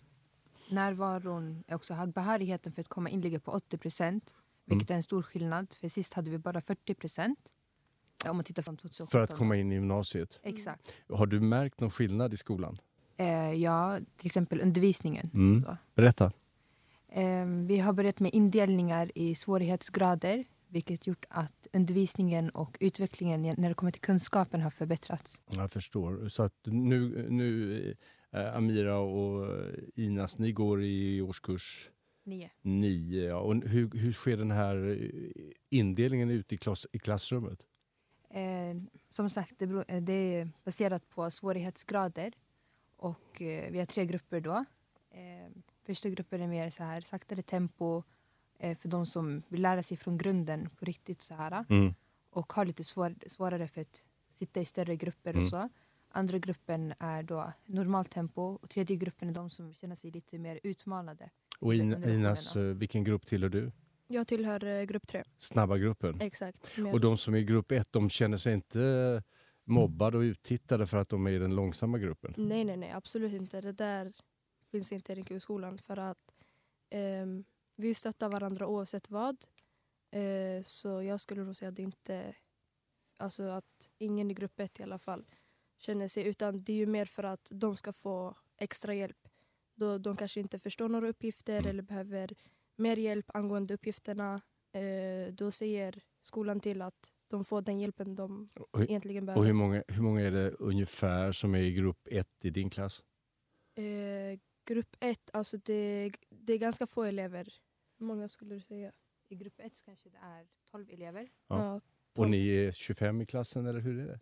närvaron 0.70 1.64
är 1.68 1.76
också 1.76 1.94
hög. 1.94 2.14
Behörigheten 2.14 2.72
för 2.72 2.82
att 2.82 2.88
komma 2.88 3.10
in 3.10 3.22
ligger 3.22 3.40
på 3.40 3.52
80 3.52 3.78
procent. 3.78 4.34
Vilket 4.66 4.90
mm. 4.90 4.96
är 4.96 4.98
en 4.98 5.04
stor 5.04 5.22
skillnad. 5.24 5.74
För 5.82 5.90
sist 5.90 6.14
hade 6.14 6.30
vi 6.30 6.38
bara 6.38 6.62
40 6.62 6.94
procent. 6.94 7.40
Om 8.26 8.36
man 8.36 8.44
tittar 8.44 8.64
från 8.64 8.78
2017. 8.78 9.08
För 9.12 9.34
att 9.34 9.40
komma 9.40 9.56
in 9.56 9.72
i 9.72 9.76
gymnasiet? 9.76 10.40
Exakt. 10.44 10.94
Har 11.10 11.26
du 11.26 11.40
märkt 11.40 11.80
någon 11.80 11.92
skillnad 11.92 12.34
i 12.34 12.38
skolan? 12.38 12.78
Eh, 13.18 13.54
ja, 13.54 14.00
till 14.18 14.26
exempel 14.26 14.62
undervisningen. 14.62 15.30
Mm. 15.34 15.66
Berätta. 15.96 16.32
Eh, 17.10 17.46
vi 17.46 17.80
har 17.80 17.94
börjat 17.94 18.20
med 18.20 18.34
indelningar 18.34 19.12
i 19.16 19.36
svårighetsgrader 19.36 20.46
vilket 20.68 21.08
gjort 21.08 21.26
att 21.30 21.68
undervisningen 21.74 22.50
och 22.50 22.78
utvecklingen 22.80 23.42
när 23.58 23.70
det 23.70 23.76
kommer 23.76 23.92
till 23.92 24.02
kunskapen 24.02 24.62
har 24.62 24.70
förbättrats. 24.70 25.42
Jag 25.50 25.72
förstår. 25.72 26.30
Så 26.30 26.44
att 26.44 26.54
nu, 26.66 27.28
nu 27.30 27.96
äh, 28.32 28.56
Amira 28.56 28.98
och 28.98 29.48
Inas, 29.96 30.38
ni 30.38 30.52
går 30.52 30.84
i 30.84 31.22
årskurs 31.22 31.90
nio. 32.24 32.50
nio 32.62 33.28
ja. 33.28 33.38
och 33.38 33.56
hur, 33.56 33.90
hur 33.98 34.12
sker 34.12 34.38
den 34.38 34.52
här 34.52 34.90
eh, 34.90 35.54
indelningen 35.70 36.30
ute 36.30 36.56
i, 36.56 36.58
klass, 36.58 36.88
i 36.92 37.00
klassrummet? 37.00 37.64
Eh, 38.30 38.76
som 39.10 39.30
sagt, 39.30 39.54
det, 39.58 39.68
beror, 39.68 40.02
det, 40.02 40.14
är 40.14 40.50
baserat 40.64 41.10
på 41.10 41.32
svårighetsgrader. 41.32 42.34
Och 42.96 43.42
eh, 43.42 43.72
vi 43.72 43.80
har 43.80 43.86
tre 43.86 44.06
grupper 44.06 44.42
då. 44.42 44.66
Eh, 45.10 45.52
första 45.86 46.10
gruppen 46.10 46.42
är 46.42 46.48
mer 46.48 46.70
så 46.70 46.84
här 46.84 47.02
saktare 47.02 47.42
tempo, 47.42 48.04
eh, 48.60 48.78
för 48.78 48.90
de 48.90 49.06
som 49.06 49.44
vill 49.48 49.62
lära 49.62 49.84
sig 49.84 49.98
från 49.98 50.18
grunden 50.18 50.70
på 50.70 50.86
riktigt. 50.86 51.22
så 51.22 51.34
här 51.34 51.66
mm. 51.70 51.94
Och 52.30 52.54
har 52.54 52.66
lite 52.66 52.84
svår, 52.84 53.16
svårare 53.28 53.68
för 53.68 53.82
att 53.82 54.06
sitta 54.34 54.62
i 54.62 54.66
större 54.66 54.96
grupper 54.96 55.30
mm. 55.30 55.44
och 55.44 55.50
så. 55.50 55.70
Andra 56.10 56.38
gruppen 56.38 56.94
är 57.00 57.24
då 57.24 57.54
normalt 57.66 58.12
tempo 58.12 58.42
och 58.42 58.70
tredje 58.70 58.96
gruppen 58.96 59.30
är 59.30 59.34
de 59.34 59.50
som 59.50 59.74
känner 59.74 59.96
sig 59.96 60.12
lite 60.12 60.38
mer 60.38 60.60
utmanade. 60.64 61.30
Och 61.60 61.76
In, 61.76 62.04
Inas, 62.04 62.56
eh, 62.56 62.64
vilken 62.64 63.04
grupp 63.04 63.26
tillhör 63.26 63.50
du? 63.50 63.72
Jag 64.08 64.28
tillhör 64.28 64.64
eh, 64.66 64.84
grupp 64.84 65.08
tre. 65.08 65.24
Snabba 65.38 65.78
gruppen? 65.78 66.22
Exakt. 66.22 66.78
Mer. 66.78 66.94
Och 66.94 67.00
de 67.00 67.18
som 67.18 67.34
är 67.34 67.38
i 67.38 67.44
grupp 67.44 67.72
ett, 67.72 67.88
de 67.92 68.10
känner 68.10 68.38
sig 68.38 68.54
inte 68.54 69.24
mobbade 69.64 70.18
och 70.18 70.22
uttittade 70.22 70.88
för 70.88 70.98
att 70.98 71.10
de 71.10 71.28
är 71.28 71.32
i 71.32 71.38
den 71.38 71.56
långsamma 71.56 71.98
gruppen? 71.98 72.34
Nej, 72.38 72.64
nej, 72.64 72.78
nej, 72.78 72.92
absolut 72.92 73.34
inte. 73.34 73.62
Det 73.62 73.72
där 73.72 74.14
finns 74.72 74.92
inte 74.92 75.12
i 75.12 75.16
Rinkebyskolan 75.16 75.78
för 75.78 75.98
att 75.98 76.36
um, 77.24 77.44
vi 77.76 77.94
stöttar 77.94 78.30
varandra 78.30 78.68
oavsett 78.68 79.10
vad. 79.10 79.46
Eh, 80.12 80.64
så 80.64 81.04
jag 81.04 81.22
skulle 81.22 81.44
nog 81.44 81.56
säga 81.56 81.70
att 81.70 81.76
det 81.76 81.82
inte... 81.82 82.36
Alltså 83.20 83.44
att 83.44 83.90
ingen 83.98 84.32
i 84.32 84.34
grupp 84.34 84.60
ett 84.60 84.80
i 84.80 84.84
alla 84.84 85.00
fall 85.00 85.26
känner 85.78 86.08
sig... 86.08 86.24
Utan 86.24 86.64
det 86.64 86.74
är 86.74 86.78
ju 86.78 86.86
mer 86.86 87.06
för 87.06 87.24
att 87.24 87.48
de 87.52 87.78
ska 87.78 87.94
få 87.94 88.36
extra 88.58 88.94
hjälp. 88.94 89.28
Då 89.76 89.98
de 89.98 90.18
kanske 90.18 90.40
inte 90.40 90.60
förstår 90.60 90.90
några 90.90 91.10
uppgifter 91.10 91.58
mm. 91.58 91.70
eller 91.70 91.84
behöver 91.84 92.36
mer 92.78 92.98
hjälp 92.98 93.26
angående 93.34 93.74
uppgifterna. 93.74 94.42
Eh, 94.72 95.34
då 95.34 95.52
säger 95.52 96.04
skolan 96.22 96.60
till 96.60 96.82
att 96.82 97.12
de 97.28 97.44
får 97.44 97.62
den 97.62 97.80
hjälpen 97.80 98.16
de 98.16 98.50
och, 98.72 98.82
egentligen 98.82 99.26
behöver. 99.26 99.42
Och 99.42 99.46
hur 99.46 99.54
många, 99.54 99.84
hur 99.88 100.02
många 100.02 100.22
är 100.22 100.32
det 100.32 100.52
ungefär 100.52 101.32
som 101.32 101.56
är 101.56 101.60
i 101.60 101.74
grupp 101.74 102.08
ett 102.12 102.46
i 102.46 102.50
din 102.50 102.70
klass? 102.70 103.04
Eh, 103.76 104.40
grupp 104.66 104.96
ett, 105.00 105.30
alltså 105.34 105.58
det, 105.58 106.12
det 106.30 106.54
är 106.54 106.58
ganska 106.58 106.88
få 106.88 107.04
elever 107.04 107.54
hur 107.98 108.06
många 108.06 108.30
skulle 108.30 108.56
du 108.56 108.62
säga? 108.62 108.92
I 109.30 109.36
grupp 109.36 109.60
ett 109.60 109.82
kanske 109.86 110.10
det 110.10 110.18
är 110.18 110.48
12 110.72 110.90
elever. 110.90 111.30
Ja. 111.48 111.64
ja 111.64 111.82
12. 112.14 112.26
Och 112.26 112.30
ni 112.32 112.48
är 112.48 112.72
25 112.72 113.22
i 113.22 113.26
klassen 113.26 113.66
eller 113.66 113.80
hur 113.80 114.00
är 114.00 114.08
det? 114.08 114.20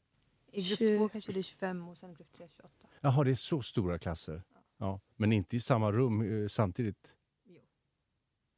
I 0.51 0.61
grupp 0.61 0.77
20... 0.77 0.97
två 0.97 1.09
kanske 1.09 1.31
det 1.31 1.39
är 1.39 1.43
25 1.43 1.87
och 1.87 1.97
sen 1.97 2.13
grupp 2.13 2.31
tre 2.31 2.47
28. 2.55 2.87
Jaha, 3.01 3.23
det 3.23 3.31
är 3.31 3.35
så 3.35 3.61
stora 3.61 3.99
klasser? 3.99 4.43
Ja. 4.53 4.61
ja. 4.77 5.01
Men 5.15 5.31
inte 5.31 5.55
i 5.55 5.59
samma 5.59 5.91
rum 5.91 6.21
eh, 6.21 6.47
samtidigt? 6.47 7.15
Jo. 7.43 7.61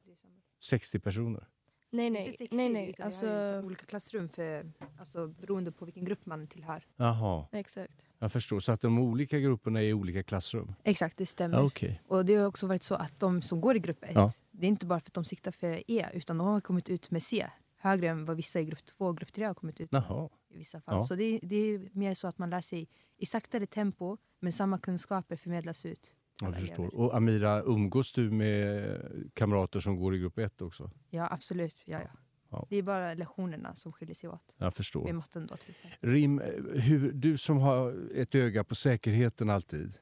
Det 0.04 0.12
är 0.12 0.16
samma. 0.16 0.42
60 0.68 0.98
personer? 0.98 1.48
Nej, 1.90 2.10
nej. 2.10 2.34
60, 2.38 2.56
nej, 2.56 2.68
nej. 2.68 2.94
Alltså... 2.98 3.26
Vi 3.26 3.32
har 3.32 3.64
olika 3.64 3.86
klassrum 3.86 4.28
för, 4.28 4.72
alltså, 4.98 5.26
beroende 5.26 5.72
på 5.72 5.84
vilken 5.84 6.04
grupp 6.04 6.26
man 6.26 6.46
tillhör. 6.46 6.86
Jaha. 6.96 7.46
Exakt. 7.52 8.06
Jag 8.18 8.32
förstår. 8.32 8.60
Så 8.60 8.72
att 8.72 8.80
de 8.80 8.98
olika 8.98 9.38
grupperna 9.38 9.82
är 9.82 9.86
i 9.86 9.92
olika 9.92 10.22
klassrum? 10.22 10.74
Exakt, 10.84 11.16
det 11.16 11.26
stämmer. 11.26 11.62
Okay. 11.62 11.94
Och 12.06 12.24
det 12.24 12.34
har 12.34 12.46
också 12.46 12.66
varit 12.66 12.82
så 12.82 12.94
att 12.94 13.20
de 13.20 13.42
som 13.42 13.60
går 13.60 13.76
i 13.76 13.78
grupp 13.78 14.04
1, 14.04 14.10
ja. 14.14 14.30
det 14.50 14.66
är 14.66 14.68
inte 14.68 14.86
bara 14.86 15.00
för 15.00 15.10
att 15.10 15.14
de 15.14 15.24
siktar 15.24 15.52
för 15.52 15.90
E, 15.90 16.06
utan 16.12 16.38
de 16.38 16.46
har 16.46 16.60
kommit 16.60 16.88
ut 16.88 17.10
med 17.10 17.22
C. 17.22 17.46
Högre 17.76 18.08
än 18.08 18.24
vad 18.24 18.36
vissa 18.36 18.60
i 18.60 18.64
grupp 18.64 18.84
2 18.84 19.06
och 19.06 19.16
grupp 19.16 19.32
3 19.32 19.44
har 19.44 19.54
kommit 19.54 19.80
ut 19.80 19.92
med. 19.92 20.02
Jaha. 20.08 20.28
I 20.50 20.58
vissa 20.58 20.80
fall. 20.80 20.94
Ja. 20.94 21.02
Så 21.02 21.14
det, 21.14 21.38
det, 21.42 21.56
är 21.56 21.88
mer 21.92 22.14
så 22.14 22.28
att 22.28 22.38
man 22.38 22.50
lär 22.50 22.60
sig 22.60 22.88
i 23.16 23.26
saktare 23.26 23.66
tempo, 23.66 24.16
men 24.40 24.52
samma 24.52 24.78
kunskaper 24.78 25.36
förmedlas 25.36 25.86
ut 25.86 26.14
Jag 26.40 26.54
förstår. 26.54 26.94
Och 26.94 27.16
Amira, 27.16 27.62
umgås 27.62 28.12
du 28.12 28.30
med 28.30 29.00
kamrater 29.34 29.80
som 29.80 29.96
går 29.96 30.14
i 30.14 30.18
grupp 30.18 30.38
1 30.38 30.62
också? 30.62 30.90
Ja, 31.10 31.28
absolut. 31.30 31.82
Ja, 31.86 32.00
ja. 32.00 32.08
ja. 32.50 32.66
Det 32.70 32.76
är 32.76 32.82
bara 32.82 33.14
lektionerna 33.14 33.74
som 33.74 33.92
skiljer 33.92 34.14
sig 34.14 34.30
åt. 34.30 34.56
Jag 34.58 34.74
förstår. 34.74 35.04
Med 35.04 35.14
matten 35.14 35.46
då 35.46 35.56
till 35.56 35.70
exempel. 35.70 36.10
Rim, 36.10 36.42
hur, 36.74 37.12
du 37.12 37.38
som 37.38 37.58
har 37.58 38.10
ett 38.14 38.34
öga 38.34 38.64
på 38.64 38.74
säkerheten 38.74 39.50
alltid. 39.50 39.98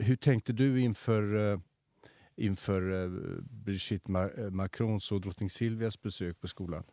Hur 0.00 0.16
tänkte 0.16 0.52
du 0.52 0.80
inför, 0.80 1.52
eh, 1.52 1.60
inför 2.36 3.04
eh, 3.04 3.10
Brigitte 3.42 4.32
eh, 4.36 4.50
Macrons 4.50 5.12
och 5.12 5.20
drottning 5.20 5.50
Silvias 5.50 6.02
besök 6.02 6.40
på 6.40 6.48
skolan? 6.48 6.84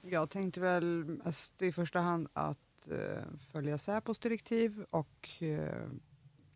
Jag 0.00 0.30
tänkte 0.30 0.60
väl 0.60 1.04
mest 1.04 1.62
i 1.62 1.72
första 1.72 2.00
hand 2.00 2.28
att 2.32 2.88
eh, 2.90 3.24
följa 3.52 3.78
Säpos 3.78 4.18
direktiv 4.18 4.84
och 4.90 5.42
eh, 5.42 5.88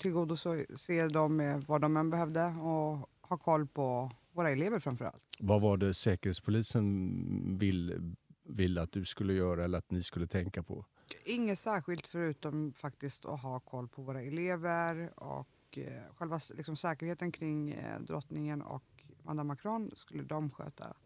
tillgodose 0.01 0.67
dem 1.11 1.37
med 1.37 1.65
vad 1.65 1.81
de 1.81 1.97
än 1.97 2.11
behövde 2.11 2.45
och 2.45 3.09
ha 3.21 3.37
koll 3.39 3.67
på 3.67 4.11
våra 4.33 4.51
elever 4.51 4.79
framför 4.79 5.05
allt. 5.05 5.25
Vad 5.39 5.61
var 5.61 5.77
det 5.77 5.95
Säkerhetspolisen 5.95 7.59
vill, 7.59 8.15
vill 8.43 8.79
att 8.79 8.93
du 8.93 9.05
skulle 9.05 9.33
göra 9.33 9.65
eller 9.65 9.79
att 9.79 9.91
ni 9.91 10.03
skulle 10.03 10.27
tänka 10.27 10.63
på? 10.63 10.85
Inget 11.25 11.59
särskilt 11.59 12.07
förutom 12.07 12.73
faktiskt 12.73 13.25
att 13.25 13.43
ha 13.43 13.61
koll 13.61 13.89
på 13.89 14.03
våra 14.03 14.23
elever 14.23 15.11
och 15.17 15.79
eh, 15.79 16.15
själva 16.15 16.41
liksom, 16.57 16.77
säkerheten 16.77 17.33
kring 17.33 17.71
eh, 17.71 18.01
drottningen 18.01 18.63
och 18.63 19.05
Madame 19.23 19.49
Macron 19.49 19.91
skulle 19.95 20.23
de 20.23 20.51
sköta. 20.51 20.97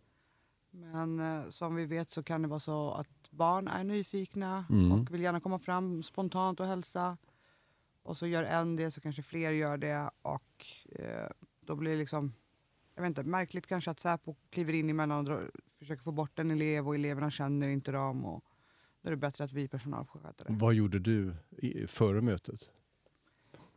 Men 0.71 1.21
eh, 1.21 1.49
som 1.49 1.75
vi 1.75 1.87
vet 1.87 2.11
så 2.11 2.23
kan 2.23 2.43
det 2.43 2.49
vara 2.49 2.61
så 2.61 2.91
att 2.91 3.31
barn 3.31 3.69
är 3.69 3.85
nyfikna 3.85 4.65
mm. 4.71 4.93
och 4.93 5.15
vill 5.15 5.23
gärna 5.23 5.41
komma 5.41 5.59
fram 5.59 6.03
spontant 6.03 6.61
och 6.61 6.67
hälsa. 6.67 7.17
Och 8.05 8.17
så 8.17 8.27
gör 8.27 8.43
en 8.43 8.77
det 8.77 8.91
så 8.91 9.01
kanske 9.01 9.23
fler 9.23 9.51
gör 9.51 9.77
det 9.77 10.11
och 10.23 10.67
eh, 10.93 11.29
då 11.61 11.77
blir 11.77 11.91
det 11.91 11.97
liksom 11.97 12.33
jag 12.95 13.03
vet 13.03 13.09
inte, 13.09 13.23
märkligt 13.23 13.67
kanske 13.67 13.91
att 13.91 14.01
Säpo 14.01 14.35
kliver 14.51 14.73
in 14.73 14.91
emellan 14.91 15.29
och 15.29 15.41
försöker 15.79 16.03
få 16.03 16.13
bort 16.13 16.39
en 16.39 16.51
elev 16.51 16.89
och 16.89 16.95
eleverna 16.95 17.31
känner 17.31 17.69
inte 17.69 17.93
dem. 17.93 18.25
Och 18.25 18.45
då 19.03 19.09
är 19.09 19.11
det 19.11 19.17
bättre 19.17 19.45
att 19.45 19.53
vi 19.53 19.69
personal 19.69 20.07
får 20.07 20.21
sköta 20.21 20.45
det. 20.45 20.53
Vad 20.53 20.75
gjorde 20.75 20.99
du 20.99 21.35
i, 21.51 21.87
före 21.87 22.21
mötet? 22.21 22.61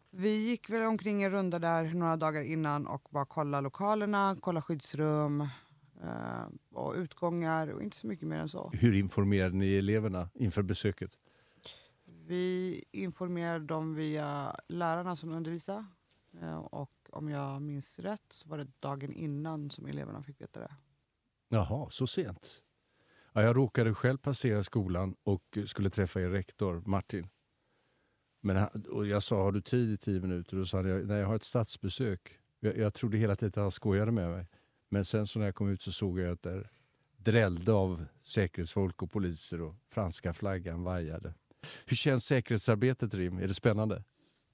Vi 0.09 0.29
gick 0.29 0.69
väl 0.69 0.83
omkring 0.83 1.23
en 1.23 1.31
runda 1.31 1.59
där 1.59 1.93
några 1.93 2.17
dagar 2.17 2.41
innan 2.41 2.87
och 2.87 3.07
bara 3.09 3.25
kolla 3.25 3.61
lokalerna, 3.61 4.37
kolla 4.39 4.61
skyddsrum 4.61 5.41
eh, 6.03 6.47
och 6.71 6.93
utgångar 6.95 7.67
och 7.67 7.83
inte 7.83 7.97
så 7.97 8.07
mycket 8.07 8.27
mer 8.27 8.39
än 8.39 8.49
så. 8.49 8.71
Hur 8.73 8.95
informerade 8.95 9.55
ni 9.55 9.77
eleverna 9.77 10.29
inför 10.33 10.61
besöket? 10.61 11.11
Vi 12.27 12.83
informerade 12.91 13.65
dem 13.65 13.95
via 13.95 14.55
lärarna 14.67 15.15
som 15.15 15.31
undervisar 15.31 15.85
eh, 16.41 16.57
och 16.57 16.91
om 17.09 17.29
jag 17.29 17.61
minns 17.61 17.99
rätt 17.99 18.25
så 18.29 18.49
var 18.49 18.57
det 18.57 18.67
dagen 18.79 19.13
innan 19.13 19.69
som 19.69 19.85
eleverna 19.85 20.23
fick 20.23 20.41
veta 20.41 20.59
det. 20.59 20.75
Jaha, 21.49 21.89
så 21.89 22.07
sent? 22.07 22.61
Ja, 23.33 23.41
jag 23.41 23.57
råkade 23.57 23.93
själv 23.93 24.17
passera 24.17 24.63
skolan 24.63 25.15
och 25.23 25.57
skulle 25.65 25.89
träffa 25.89 26.21
er 26.21 26.29
rektor, 26.29 26.83
Martin. 26.85 27.29
Men, 28.41 28.67
och 28.89 29.07
jag 29.07 29.23
sa, 29.23 29.43
har 29.43 29.51
du 29.51 29.61
tid 29.61 29.91
i 29.91 29.97
tio 29.97 30.21
minuter? 30.21 30.57
Och 30.57 30.67
så 30.67 30.77
hade 30.77 30.89
jag, 30.89 31.07
nej, 31.07 31.19
jag 31.19 31.27
har 31.27 31.35
ett 31.35 31.43
statsbesök. 31.43 32.39
Jag, 32.59 32.77
jag 32.77 32.93
trodde 32.93 33.17
hela 33.17 33.35
tiden 33.35 33.49
att 33.49 33.55
han 33.55 33.71
skojade 33.71 34.11
med 34.11 34.29
mig. 34.29 34.47
Men 34.89 35.05
sen 35.05 35.27
så 35.27 35.39
när 35.39 35.45
jag 35.45 35.55
kom 35.55 35.69
ut 35.69 35.81
så 35.81 35.91
såg 35.91 36.19
jag 36.19 36.31
att 36.31 36.41
det 36.41 36.69
drällde 37.17 37.73
av 37.73 38.05
säkerhetsfolk 38.21 39.01
och 39.01 39.11
poliser 39.11 39.61
och 39.61 39.75
franska 39.89 40.33
flaggan 40.33 40.83
vajade. 40.83 41.33
Hur 41.85 41.95
känns 41.95 42.25
säkerhetsarbetet 42.25 43.13
Rim? 43.13 43.37
Är 43.37 43.47
det 43.47 43.53
spännande? 43.53 44.03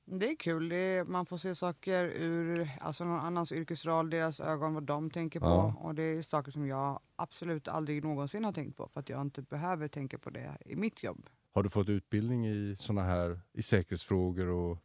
Det 0.05 0.29
är 0.31 0.35
kul. 0.35 0.69
Det 0.69 0.75
är, 0.75 1.03
man 1.03 1.25
får 1.25 1.37
se 1.37 1.55
saker 1.55 2.03
ur 2.05 2.69
alltså 2.79 3.05
någon 3.05 3.19
annans 3.19 3.51
yrkesroll, 3.51 4.09
deras 4.09 4.39
ögon, 4.39 4.73
vad 4.73 4.83
de 4.83 5.09
tänker 5.09 5.39
på. 5.39 5.45
Ja. 5.45 5.75
Och 5.79 5.95
det 5.95 6.03
är 6.03 6.21
saker 6.21 6.51
som 6.51 6.67
jag 6.67 6.99
absolut 7.15 7.67
aldrig 7.67 8.03
någonsin 8.03 8.45
har 8.45 8.51
tänkt 8.51 8.77
på 8.77 8.87
för 8.87 8.99
att 8.99 9.09
jag 9.09 9.21
inte 9.21 9.41
behöver 9.41 9.87
tänka 9.87 10.17
på 10.17 10.29
det 10.29 10.57
i 10.65 10.75
mitt 10.75 11.03
jobb. 11.03 11.29
Har 11.51 11.63
du 11.63 11.69
fått 11.69 11.89
utbildning 11.89 12.47
i 12.47 12.75
såna 12.77 13.03
här 13.03 13.41
i 13.53 13.61
säkerhetsfrågor 13.61 14.47
och 14.47 14.77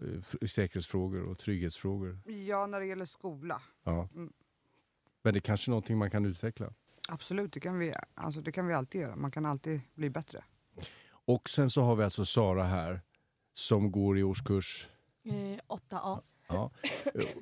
eh, 0.00 0.34
i 0.40 0.48
säkerhetsfrågor 0.48 1.22
och 1.22 1.38
trygghetsfrågor? 1.38 2.20
Ja, 2.46 2.66
när 2.66 2.80
det 2.80 2.86
gäller 2.86 3.06
skola. 3.06 3.62
Ja. 3.84 4.08
Mm. 4.14 4.32
Men 5.22 5.34
det 5.34 5.38
är 5.38 5.40
kanske 5.40 5.68
är 5.68 5.70
någonting 5.70 5.98
man 5.98 6.10
kan 6.10 6.24
utveckla? 6.24 6.74
Absolut, 7.08 7.52
det 7.52 7.60
kan, 7.60 7.78
vi, 7.78 7.94
alltså 8.14 8.40
det 8.40 8.52
kan 8.52 8.66
vi 8.66 8.74
alltid 8.74 9.00
göra. 9.00 9.16
Man 9.16 9.30
kan 9.30 9.46
alltid 9.46 9.80
bli 9.94 10.10
bättre. 10.10 10.44
Och 11.24 11.50
sen 11.50 11.70
så 11.70 11.82
har 11.82 11.96
vi 11.96 12.04
alltså 12.04 12.24
Sara 12.24 12.64
här 12.64 13.00
som 13.54 13.92
går 13.92 14.18
i 14.18 14.22
årskurs? 14.22 14.88
Eh, 15.24 15.76
8A. 15.76 16.22
Ja. 16.48 16.70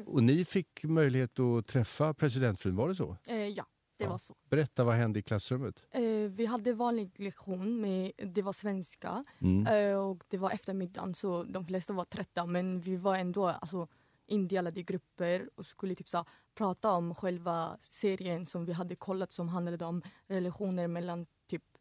Och 0.06 0.22
ni 0.22 0.44
fick 0.44 0.84
möjlighet 0.84 1.38
att 1.38 1.66
träffa 1.66 2.14
presidentfrun, 2.14 2.76
var 2.76 2.88
det 2.88 2.94
så? 2.94 3.16
Eh, 3.28 3.36
ja, 3.36 3.66
det 3.98 4.04
ja. 4.04 4.10
var 4.10 4.18
så. 4.18 4.34
Berätta, 4.50 4.84
vad 4.84 4.94
hände 4.94 5.18
i 5.18 5.22
klassrummet? 5.22 5.82
Eh, 5.90 6.02
vi 6.28 6.46
hade 6.46 6.72
vanlig 6.72 7.20
lektion, 7.20 7.80
med, 7.80 8.12
det 8.16 8.42
var 8.42 8.52
svenska 8.52 9.24
mm. 9.40 9.66
eh, 9.66 9.98
och 9.98 10.24
det 10.28 10.38
var 10.38 10.50
eftermiddagen 10.50 11.14
så 11.14 11.42
de 11.42 11.66
flesta 11.66 11.92
var 11.92 12.04
trötta 12.04 12.46
men 12.46 12.80
vi 12.80 12.96
var 12.96 13.16
ändå 13.16 13.46
alltså, 13.48 13.88
indelade 14.26 14.80
i 14.80 14.82
grupper 14.82 15.50
och 15.54 15.66
skulle 15.66 15.94
typ 15.94 16.08
så, 16.08 16.24
prata 16.54 16.90
om 16.90 17.14
själva 17.14 17.78
serien 17.80 18.46
som 18.46 18.64
vi 18.64 18.72
hade 18.72 18.96
kollat 18.96 19.32
som 19.32 19.48
handlade 19.48 19.84
om 19.84 20.02
relationer 20.26 20.88
mellan 20.88 21.26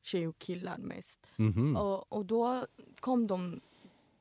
tjej 0.01 0.27
och 0.27 0.39
killar 0.39 0.77
mest. 0.77 1.27
Mm 1.37 1.53
-hmm. 1.53 1.77
och, 1.77 2.13
och 2.13 2.25
då 2.25 2.65
kom 2.99 3.27
de 3.27 3.59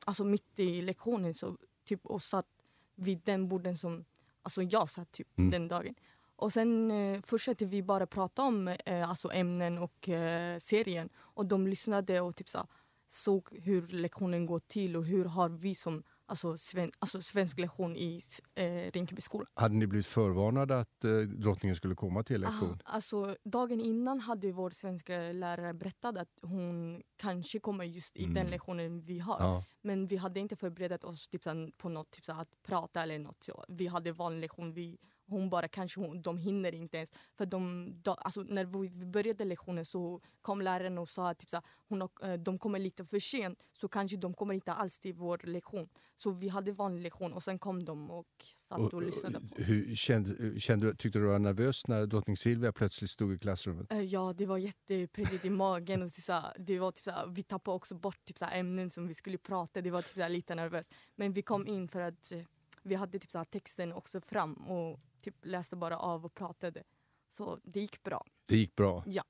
alltså 0.05 0.23
mitt 0.23 0.59
i 0.59 0.81
lektionen 0.81 1.33
så, 1.33 1.57
typ, 1.85 2.05
och 2.05 2.21
satt 2.21 2.47
vid 2.95 3.21
den 3.23 3.47
borden 3.49 3.77
som 3.77 4.05
alltså 4.41 4.63
jag 4.63 4.89
satt 4.89 5.11
typ, 5.11 5.37
mm. 5.37 5.51
den 5.51 5.67
dagen. 5.67 5.95
Och 6.35 6.53
sen 6.53 6.91
eh, 6.91 7.21
fortsatte 7.21 7.65
vi 7.65 7.83
bara 7.83 8.05
prata 8.07 8.43
om 8.43 8.67
eh, 8.67 9.09
alltså 9.09 9.31
ämnen 9.31 9.77
och 9.77 10.09
eh, 10.09 10.59
serien. 10.59 11.09
Och 11.17 11.45
de 11.45 11.67
lyssnade 11.67 12.21
och 12.21 12.35
typ, 12.35 12.49
så, 12.49 12.67
såg 13.09 13.49
hur 13.51 13.87
lektionen 13.87 14.45
går 14.45 14.59
till 14.59 14.95
och 14.95 15.05
hur 15.05 15.25
har 15.25 15.49
vi 15.49 15.75
som 15.75 16.03
alltså, 16.29 16.57
sven, 16.57 16.91
alltså 16.99 17.21
svensk 17.21 17.59
lektion 17.59 17.95
i 17.95 18.21
eh, 18.55 18.91
Rinkeby 18.91 19.21
skola. 19.21 19.45
Hade 19.53 19.75
ni 19.75 19.87
blivit 19.87 20.05
förvarnade 20.05 20.79
att 20.79 21.05
eh, 21.05 21.11
drottningen 21.19 21.75
skulle 21.75 21.95
komma 21.95 22.23
till 22.23 22.41
lektion? 22.41 22.79
Ah, 22.85 22.93
alltså, 22.93 23.35
dagen 23.43 23.81
innan 23.81 24.19
hade 24.19 24.51
vår 24.51 24.69
svenska 24.69 25.17
lärare 25.31 25.73
berättat 25.73 26.17
att 26.17 26.39
hon 26.41 27.01
kanske 27.17 27.59
kommer 27.59 27.83
just 27.83 28.17
i 28.17 28.23
mm. 28.23 28.33
den 28.33 28.47
lektionen 28.47 29.01
vi 29.01 29.19
har. 29.19 29.37
Ja. 29.39 29.63
Men 29.81 30.07
vi 30.07 30.17
hade 30.17 30.39
inte 30.39 30.55
förberett 30.55 31.03
oss 31.03 31.27
typ, 31.27 31.43
på 31.77 31.89
något, 31.89 32.11
typ, 32.11 32.29
att 32.29 32.63
prata 32.63 33.03
eller 33.03 33.19
något. 33.19 33.43
Så. 33.43 33.65
Vi 33.67 33.87
hade 33.87 34.11
vanlig 34.11 34.41
lektion. 34.41 34.73
Vi 34.73 34.97
hon 35.29 35.49
bara 35.49 35.67
kanske 35.67 35.99
hon, 35.99 36.21
de 36.21 36.37
hinner 36.37 36.75
inte 36.75 36.97
ens. 36.97 37.11
För 37.37 37.45
de, 37.45 37.93
de, 38.03 38.15
alltså, 38.19 38.41
när 38.41 38.65
vi 38.65 39.05
började 39.05 39.45
lektionen 39.45 39.85
så 39.85 40.21
kom 40.41 40.61
läraren 40.61 40.97
och 40.97 41.09
sa 41.09 41.29
att 41.29 41.39
typ, 41.39 41.49
så, 41.49 41.61
hon, 41.87 42.01
eh, 42.01 42.33
de 42.33 42.59
kommer 42.59 42.79
lite 42.79 43.05
för 43.05 43.19
sent 43.19 43.63
så 43.73 43.87
kanske 43.87 44.17
de 44.17 44.33
kommer 44.33 44.53
inte 44.53 44.73
alls 44.73 44.99
till 44.99 45.13
vår 45.13 45.41
lektion. 45.43 45.89
Så 46.17 46.31
vi 46.31 46.49
hade 46.49 46.71
vanlig 46.71 47.01
lektion 47.01 47.33
och 47.33 47.43
sen 47.43 47.59
kom 47.59 47.85
de 47.85 48.11
och 48.11 48.27
satt 48.55 48.79
och, 48.79 48.93
och 48.93 49.01
lyssnade 49.01 49.39
på 49.39 49.61
hur, 49.61 49.95
kände, 49.95 50.59
kände, 50.59 50.95
Tyckte 50.95 51.19
du 51.19 51.25
var 51.25 51.39
nervös 51.39 51.87
när 51.87 52.05
drottning 52.05 52.37
Silvia 52.37 52.71
plötsligt 52.71 53.09
stod 53.09 53.33
i 53.33 53.39
klassrummet? 53.39 53.91
Eh, 53.91 54.01
ja, 54.01 54.33
det 54.37 54.45
var 54.45 54.57
jättepirrigt 54.57 55.45
i 55.45 55.49
magen. 55.49 56.01
Och 56.01 56.13
typ, 56.13 56.25
så, 56.25 56.41
det 56.57 56.79
var, 56.79 56.91
typ, 56.91 57.03
så, 57.03 57.11
vi 57.29 57.43
tappade 57.43 57.75
också 57.75 57.95
bort 57.95 58.25
typ, 58.25 58.37
så, 58.37 58.45
ämnen 58.45 58.89
som 58.89 59.07
vi 59.07 59.13
skulle 59.13 59.37
prata. 59.37 59.81
Det 59.81 59.91
var 59.91 60.01
typ, 60.01 60.23
så, 60.23 60.27
lite 60.27 60.55
nervöst. 60.55 60.93
Men 61.15 61.33
vi 61.33 61.41
kom 61.41 61.67
in 61.67 61.87
för 61.87 62.01
att 62.01 62.31
eh, 62.31 62.41
vi 62.83 62.95
hade 62.95 63.19
typ, 63.19 63.31
så, 63.31 63.45
texten 63.45 63.93
också 63.93 64.21
fram. 64.21 64.53
Och 64.53 64.99
typ 65.21 65.35
läste 65.45 65.75
bara 65.75 65.97
av 65.97 66.25
och 66.25 66.33
pratade. 66.33 66.83
Så 67.29 67.59
det 67.63 67.79
gick 67.79 68.03
bra. 68.03 68.25
Det 68.47 68.57
gick 68.57 68.75
bra? 68.75 69.03
Ja. 69.07 69.23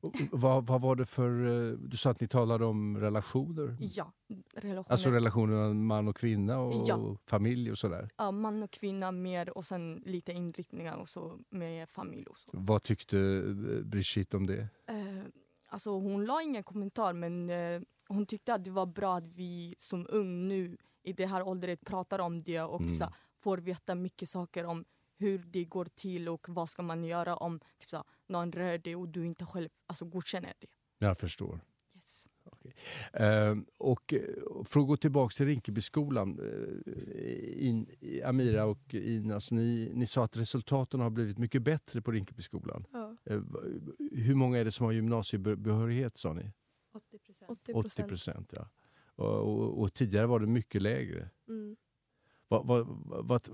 Och, 0.00 0.14
vad, 0.32 0.66
vad 0.66 0.80
var 0.80 0.96
det 0.96 1.06
för... 1.06 1.46
Eh, 1.46 1.72
du 1.72 1.96
sa 1.96 2.10
att 2.10 2.20
ni 2.20 2.28
talade 2.28 2.64
om 2.64 3.00
relationer? 3.00 3.76
Ja. 3.80 4.12
Relationer. 4.54 4.92
Alltså 4.92 5.10
relationer 5.10 5.56
mellan 5.56 5.86
man 5.86 6.08
och 6.08 6.16
kvinna 6.16 6.58
och 6.58 6.88
ja. 6.88 7.16
familj 7.26 7.70
och 7.70 7.78
sådär? 7.78 8.10
Ja, 8.16 8.30
man 8.30 8.62
och 8.62 8.70
kvinna 8.70 9.12
mer 9.12 9.58
och 9.58 9.66
sen 9.66 10.02
lite 10.06 10.32
inriktningar 10.32 10.96
och 10.96 11.08
så 11.08 11.38
med 11.50 11.90
familj 11.90 12.26
och 12.26 12.38
så. 12.38 12.48
Vad 12.52 12.82
tyckte 12.82 13.18
eh, 13.18 13.84
Brigitte 13.84 14.36
om 14.36 14.46
det? 14.46 14.68
Eh, 14.86 15.22
alltså 15.68 15.90
hon 15.90 16.24
la 16.24 16.42
ingen 16.42 16.62
kommentar 16.62 17.12
men 17.12 17.50
eh, 17.50 17.80
hon 18.08 18.26
tyckte 18.26 18.54
att 18.54 18.64
det 18.64 18.70
var 18.70 18.86
bra 18.86 19.16
att 19.16 19.26
vi 19.26 19.74
som 19.78 20.06
ung 20.08 20.48
nu 20.48 20.76
i 21.06 21.12
det 21.12 21.26
här 21.26 21.42
åldern 21.42 21.76
pratar 21.76 22.18
om 22.18 22.42
det 22.42 22.60
och 22.62 22.78
typ 22.78 22.86
mm. 22.86 22.98
typ, 22.98 23.08
så, 23.08 23.14
får 23.38 23.58
veta 23.58 23.94
mycket 23.94 24.28
saker 24.28 24.64
om 24.64 24.84
hur 25.18 25.38
det 25.38 25.64
går 25.64 25.84
till 25.84 26.28
och 26.28 26.48
vad 26.48 26.70
ska 26.70 26.82
man 26.82 27.04
göra 27.04 27.36
om 27.36 27.60
typ 27.78 27.90
så, 27.90 28.04
någon 28.28 28.52
rör 28.52 28.78
dig 28.78 28.96
och 28.96 29.08
du 29.08 29.26
inte 29.26 29.46
själv 29.46 29.68
alltså, 29.86 30.04
godkänner 30.04 30.52
det. 30.58 30.66
Jag 30.98 31.18
förstår. 31.18 31.60
Yes. 31.94 32.28
Okay. 32.44 32.72
Uh, 33.20 33.58
och 33.78 34.12
uh, 34.12 34.64
för 34.64 34.80
att 34.80 34.86
gå 34.86 34.96
tillbaka 34.96 35.32
till 35.32 35.46
Rinkebyskolan. 35.46 36.40
Uh, 36.40 37.66
in, 37.66 37.86
Amira 38.24 38.64
och 38.64 38.94
Inas, 38.94 39.52
ni, 39.52 39.90
ni 39.94 40.06
sa 40.06 40.24
att 40.24 40.36
resultaten 40.36 41.00
har 41.00 41.10
blivit 41.10 41.38
mycket 41.38 41.62
bättre 41.62 42.02
på 42.02 42.12
Rinkebyskolan. 42.12 42.84
Ja. 42.92 43.16
Uh, 43.30 43.42
hur 44.12 44.34
många 44.34 44.58
är 44.58 44.64
det 44.64 44.72
som 44.72 44.86
har 44.86 44.92
gymnasiebehörighet 44.92 46.16
sa 46.16 46.32
ni? 46.32 46.52
80 46.94 47.18
procent. 47.18 47.68
80 47.74 48.02
procent, 48.02 48.52
ja. 48.56 48.68
Och, 49.16 49.26
och, 49.26 49.80
och, 49.80 49.94
tidigare 49.94 50.26
var 50.26 50.40
det 50.40 50.46
mycket 50.46 50.82
lägre. 50.82 51.30
Mm. 51.48 51.76
Vad, 52.48 52.66
vad, 52.66 52.86
vad, 53.26 53.48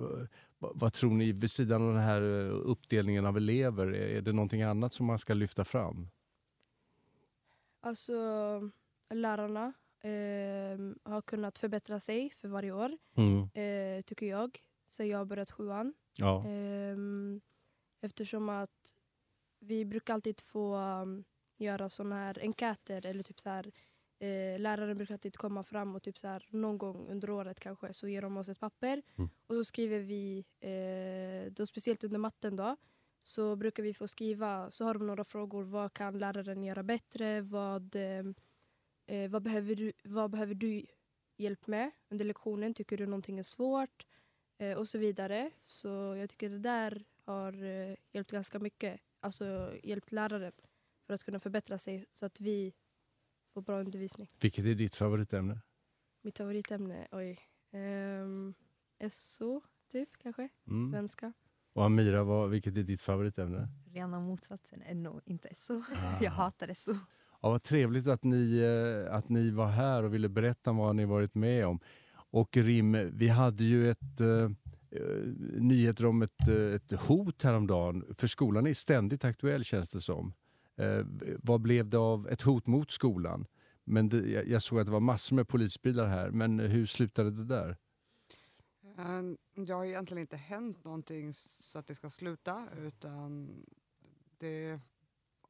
vad, 0.58 0.92
tror 0.92 1.10
ni 1.10 1.32
vid 1.32 1.50
sidan 1.50 1.82
av 1.82 1.94
den 1.94 2.02
här 2.02 2.22
uppdelningen 2.50 3.26
av 3.26 3.36
elever? 3.36 3.94
Är 3.94 4.22
det 4.22 4.32
någonting 4.32 4.62
annat 4.62 4.92
som 4.92 5.06
man 5.06 5.18
ska 5.18 5.34
lyfta 5.34 5.64
fram? 5.64 6.08
Alltså 7.80 8.12
lärarna 9.10 9.72
eh, 10.00 11.10
har 11.12 11.22
kunnat 11.22 11.58
förbättra 11.58 12.00
sig 12.00 12.30
för 12.36 12.48
varje 12.48 12.72
år, 12.72 12.98
Mm. 13.14 13.42
eh, 13.42 14.02
tycker 14.02 14.26
jag, 14.26 14.58
sen 14.88 15.08
jag 15.08 15.26
börjat 15.26 15.50
sjuan. 15.50 15.94
Ja. 16.16 16.46
Eh, 16.46 16.96
eftersom 18.00 18.48
att 18.48 18.96
vi 19.60 19.84
brukar 19.84 20.14
alltid 20.14 20.40
få 20.40 20.78
göra 21.58 21.88
såna 21.88 22.14
här 22.14 22.38
enkäter 22.42 23.06
eller 23.06 23.22
typ 23.22 23.40
så 23.40 23.48
här 23.48 23.72
eh, 24.22 24.58
läraren 24.58 24.96
brukar 24.96 25.14
alltid 25.14 25.36
komma 25.36 25.62
fram 25.62 25.94
och 25.94 26.02
typ 26.02 26.18
så 26.18 26.28
här, 26.28 26.46
någon 26.50 26.78
gång 26.78 27.08
under 27.08 27.30
året 27.30 27.60
kanske 27.60 27.92
så 27.92 28.08
ger 28.08 28.22
de 28.22 28.36
oss 28.36 28.48
ett 28.48 28.60
papper. 28.60 29.02
Mm. 29.18 29.30
och 29.46 29.54
så 29.54 29.64
skriver 29.64 30.00
vi, 30.00 30.44
eh, 30.60 31.52
då 31.52 31.66
speciellt 31.66 32.04
under 32.04 32.18
matten 32.18 32.56
då, 32.56 32.76
så 33.22 33.56
brukar 33.56 33.82
vi 33.82 33.94
få 33.94 34.08
skriva, 34.08 34.70
så 34.70 34.84
har 34.84 34.94
de 34.94 35.06
några 35.06 35.24
frågor, 35.24 35.62
vad 35.62 35.92
kan 35.92 36.18
läraren 36.18 36.64
göra 36.64 36.82
bättre, 36.82 37.40
vad, 37.40 37.96
eh, 37.96 38.24
eh, 39.06 39.30
vad, 39.30 39.42
behöver, 39.42 39.74
du, 39.74 39.92
vad 40.04 40.30
behöver 40.30 40.54
du 40.54 40.86
hjälp 41.36 41.66
med 41.66 41.90
under 42.08 42.24
lektionen, 42.24 42.74
tycker 42.74 42.96
du 42.96 43.06
någonting 43.06 43.38
är 43.38 43.42
svårt? 43.42 44.06
Eh, 44.58 44.78
och 44.78 44.88
så 44.88 44.98
vidare. 44.98 45.50
Så 45.62 45.88
jag 45.88 46.30
tycker 46.30 46.50
det 46.50 46.58
där 46.58 47.04
har 47.24 47.64
eh, 47.64 47.96
hjälpt 48.10 48.30
ganska 48.30 48.58
mycket, 48.58 49.00
alltså 49.20 49.72
hjälpt 49.82 50.12
läraren 50.12 50.52
för 51.06 51.14
att 51.14 51.24
kunna 51.24 51.40
förbättra 51.40 51.78
sig 51.78 52.06
så 52.12 52.26
att 52.26 52.40
vi 52.40 52.72
får 53.54 53.62
bra 53.62 53.80
undervisning. 53.80 54.28
Vilket 54.40 54.64
är 54.64 54.74
ditt 54.74 54.94
favoritämne? 54.94 55.60
Mitt 56.22 56.38
favoritämne, 56.38 57.08
oj. 57.12 57.38
Um, 57.72 58.54
SO, 59.10 59.62
typ 59.92 60.08
kanske. 60.22 60.48
Mm. 60.66 60.90
Svenska. 60.90 61.32
Och 61.72 61.84
Amira, 61.84 62.24
vad, 62.24 62.50
vilket 62.50 62.76
är 62.76 62.82
ditt 62.82 63.00
favoritämne? 63.02 63.68
Rena 63.86 64.20
motsatsen, 64.20 65.02
NO, 65.02 65.20
inte 65.24 65.48
SO. 65.54 65.82
Ah. 65.90 66.22
Jag 66.22 66.30
hatar 66.30 66.74
SO. 66.74 66.92
Ja, 67.42 67.50
vad 67.50 67.62
trevligt 67.62 68.06
att 68.06 68.24
ni, 68.24 68.58
eh, 68.58 69.14
att 69.14 69.28
ni 69.28 69.50
var 69.50 69.66
här 69.66 70.02
och 70.02 70.14
ville 70.14 70.28
berätta 70.28 70.72
vad 70.72 70.96
ni 70.96 71.04
varit 71.04 71.34
med 71.34 71.66
om. 71.66 71.80
Och 72.14 72.56
Rim, 72.56 73.10
vi 73.12 73.28
hade 73.28 73.64
ju 73.64 73.90
ett 73.90 74.20
eh, 74.20 74.50
eh, 74.90 75.16
nyheter 75.58 76.06
om 76.06 76.22
ett, 76.22 76.48
eh, 76.48 76.74
ett 76.74 76.92
hot 76.92 77.42
häromdagen. 77.42 78.14
För 78.14 78.26
skolan 78.26 78.66
är 78.66 78.74
ständigt 78.74 79.24
aktuell 79.24 79.64
känns 79.64 79.90
det 79.90 80.00
som. 80.00 80.32
Eh, 80.82 81.04
vad 81.42 81.60
blev 81.60 81.88
det 81.88 81.98
av 81.98 82.28
ett 82.28 82.42
hot 82.42 82.66
mot 82.66 82.90
skolan? 82.90 83.46
Men 83.84 84.08
det, 84.08 84.30
jag, 84.30 84.48
jag 84.48 84.62
såg 84.62 84.78
att 84.80 84.86
det 84.86 84.92
var 84.92 85.00
massor 85.00 85.36
med 85.36 85.48
polisbilar 85.48 86.06
här, 86.08 86.30
men 86.30 86.58
hur 86.58 86.86
slutade 86.86 87.30
det 87.30 87.44
där? 87.44 87.76
Eh, 88.98 89.62
Det 89.64 89.72
har 89.72 89.84
egentligen 89.84 90.20
inte 90.20 90.36
hänt 90.36 90.84
någonting 90.84 91.32
så 91.34 91.78
att 91.78 91.86
det 91.86 91.94
ska 91.94 92.10
sluta 92.10 92.68
utan 92.78 93.50
det 94.38 94.80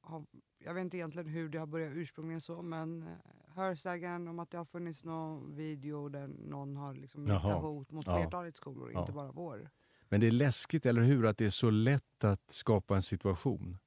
har, 0.00 0.24
jag 0.64 0.74
vet 0.74 0.80
inte 0.80 0.96
egentligen 0.96 1.28
hur 1.28 1.48
det 1.48 1.58
har 1.58 1.66
börjat 1.66 1.92
ursprungligen 1.94 2.40
så 2.40 2.62
men 2.62 3.02
eh, 3.02 3.08
hörsägen 3.54 4.28
om 4.28 4.38
att 4.38 4.50
det 4.50 4.58
har 4.58 4.64
funnits 4.64 5.04
någon 5.04 5.52
video 5.56 6.08
där 6.08 6.28
någon 6.28 6.76
har 6.76 6.94
liksom 6.94 7.26
riktat 7.26 7.62
hot 7.62 7.90
mot 7.90 8.06
Ja. 8.06 8.16
flertalet 8.16 8.56
skolor, 8.56 8.90
Ja. 8.92 9.00
inte 9.00 9.12
bara 9.12 9.32
vår. 9.32 9.70
Men 10.08 10.20
det 10.20 10.26
är 10.26 10.30
läskigt, 10.30 10.86
eller 10.86 11.02
hur? 11.02 11.26
Att 11.26 11.38
det 11.38 11.46
är 11.46 11.50
så 11.50 11.70
lätt 11.70 12.24
att 12.24 12.50
skapa 12.50 12.96
en 12.96 13.02
situation. 13.02 13.78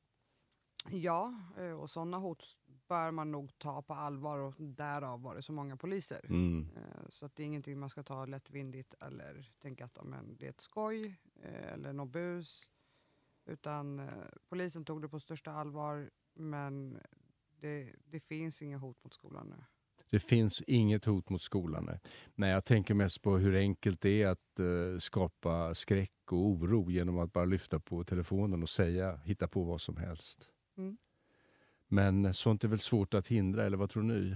Ja, 0.89 1.34
eh, 1.58 1.71
och 1.71 1.89
sådana 1.89 2.17
hot 2.17 2.43
bör 2.88 3.12
man 3.12 3.32
nog 3.32 3.58
ta 3.58 3.82
på 3.82 3.93
allvar 3.93 4.39
och 4.39 4.54
därav 4.58 5.21
var 5.21 5.36
det 5.36 5.41
så 5.41 5.52
många 5.54 5.78
poliser. 5.78 6.26
Mm. 6.30 6.69
Eh, 6.76 7.10
Så 7.10 7.26
att 7.26 7.36
det 7.36 7.43
är 7.43 7.48
ingenting 7.48 7.80
man 7.80 7.89
ska 7.89 8.04
ta 8.04 8.26
lättvindigt 8.26 8.93
eller 9.02 9.41
tänka 9.62 9.86
att 9.86 9.91
ja, 9.95 10.04
men 10.04 10.38
det 10.38 10.45
är 10.45 10.50
ett 10.50 10.62
skoj 10.62 11.19
eh, 11.43 11.74
eller 11.74 11.93
något 11.93 12.12
bus. 12.12 12.63
Utan 13.45 14.10
polisen 14.50 14.86
tog 14.86 15.02
det 15.02 15.10
på 15.10 15.19
största 15.19 15.52
allvar 15.52 16.10
men 16.34 17.00
det, 17.60 17.95
det 18.06 18.19
finns 18.19 18.62
inga 18.62 18.78
hot 18.78 19.04
mot 19.04 19.13
skolan 19.13 19.48
nu. 19.50 19.63
Det 20.10 20.19
finns 20.19 20.62
inget 20.67 21.06
hot 21.06 21.30
mot 21.30 21.41
skolan. 21.41 21.86
Nej. 21.86 22.00
Nej, 22.36 22.52
jag 22.52 22.65
tänker 22.65 22.93
mest 22.93 23.21
på 23.21 23.38
hur 23.38 23.56
enkelt 23.56 24.02
det 24.02 24.21
är 24.24 24.28
att 24.28 24.60
eh, 24.60 24.98
skapa 25.00 25.74
skräck 25.76 26.12
och 26.32 26.38
oro 26.45 26.91
genom 26.91 27.19
att 27.19 27.34
bara 27.34 27.45
lyfta 27.45 27.80
på 27.80 28.04
telefonen 28.04 28.63
och 28.63 28.69
säga, 28.69 29.15
hitta 29.17 29.48
på 29.48 29.63
vad 29.63 29.82
som 29.82 29.98
helst. 29.98 30.50
Mm. 30.77 30.97
Men 31.88 32.33
sånt 32.33 32.63
är 32.63 32.67
väl 32.67 32.79
svårt 32.79 33.13
att 33.13 33.27
hindra, 33.27 33.65
eller 33.65 33.77
vad 33.77 33.89
tror 33.89 34.03
ni? 34.03 34.29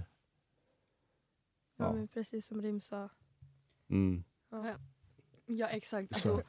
Ja, 1.76 1.84
Ja. 1.86 1.92
men 1.92 2.08
precis 2.08 2.46
som 2.46 2.62
Rim 2.62 2.80
sa. 2.80 3.08
Mm. 3.88 4.24
Ja. 4.50 4.74
Ja 5.46 5.68
exakt. 5.68 6.16
Så- 6.20 6.34
Alltså, 6.34 6.48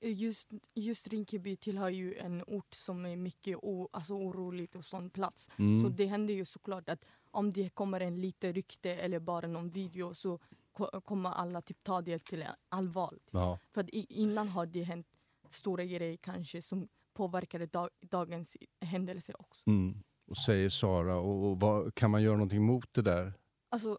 just, 0.00 0.50
just 0.74 1.08
Rinkeby 1.08 1.56
tillhör 1.56 1.88
ju 1.88 2.14
en 2.14 2.42
ort 2.46 2.74
som 2.74 3.06
är 3.06 3.16
mycket 3.16 3.56
o, 3.62 3.88
alltså 3.92 4.14
oroligt 4.14 4.76
och 4.76 4.84
sån 4.84 5.10
plats. 5.10 5.50
Mm. 5.58 5.80
Så 5.82 5.88
det 5.88 6.06
händer 6.06 6.34
ju 6.34 6.44
såklart 6.44 6.88
att 6.88 7.04
om 7.30 7.52
det 7.52 7.68
kommer 7.68 8.00
en 8.00 8.20
lite 8.20 8.52
rykte 8.52 8.90
eller 8.90 9.20
bara 9.20 9.46
någon 9.46 9.70
video 9.70 10.14
så 10.14 10.38
ko- 10.72 11.00
kommer 11.00 11.30
alla 11.30 11.62
typ 11.62 11.82
ta 11.82 12.00
det 12.02 12.24
till 12.24 12.46
allvar. 12.68 13.18
Ja. 13.30 13.58
För 13.72 13.94
innan 14.12 14.48
har 14.48 14.66
det 14.66 14.82
hänt 14.82 15.06
stora 15.50 15.84
grejer 15.84 16.16
kanske 16.16 16.62
som 16.62 16.88
påverkade 17.20 17.66
dag, 17.66 17.88
dagens 18.00 18.56
händelse 18.80 19.32
också. 19.38 19.70
Mm. 19.70 20.02
Och 20.30 20.36
säger 20.36 20.68
Sara, 20.68 21.16
och, 21.16 21.50
och 21.50 21.60
vad, 21.60 21.94
kan 21.94 22.10
man 22.10 22.22
göra 22.22 22.36
någonting 22.36 22.62
mot 22.62 22.94
det 22.94 23.02
där? 23.02 23.32
Alltså, 23.70 23.98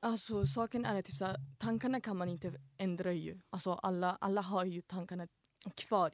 alltså 0.00 0.46
saken 0.46 0.84
är 0.84 0.98
att 0.98 1.04
typ 1.04 1.18
tankarna 1.58 2.00
kan 2.00 2.16
man 2.16 2.28
inte 2.28 2.52
ändra 2.78 3.12
ju. 3.12 3.40
Alltså 3.50 3.72
alla, 3.72 4.16
alla 4.20 4.40
har 4.40 4.64
ju 4.64 4.82
tankarna 4.82 5.28
kvar. 5.76 6.10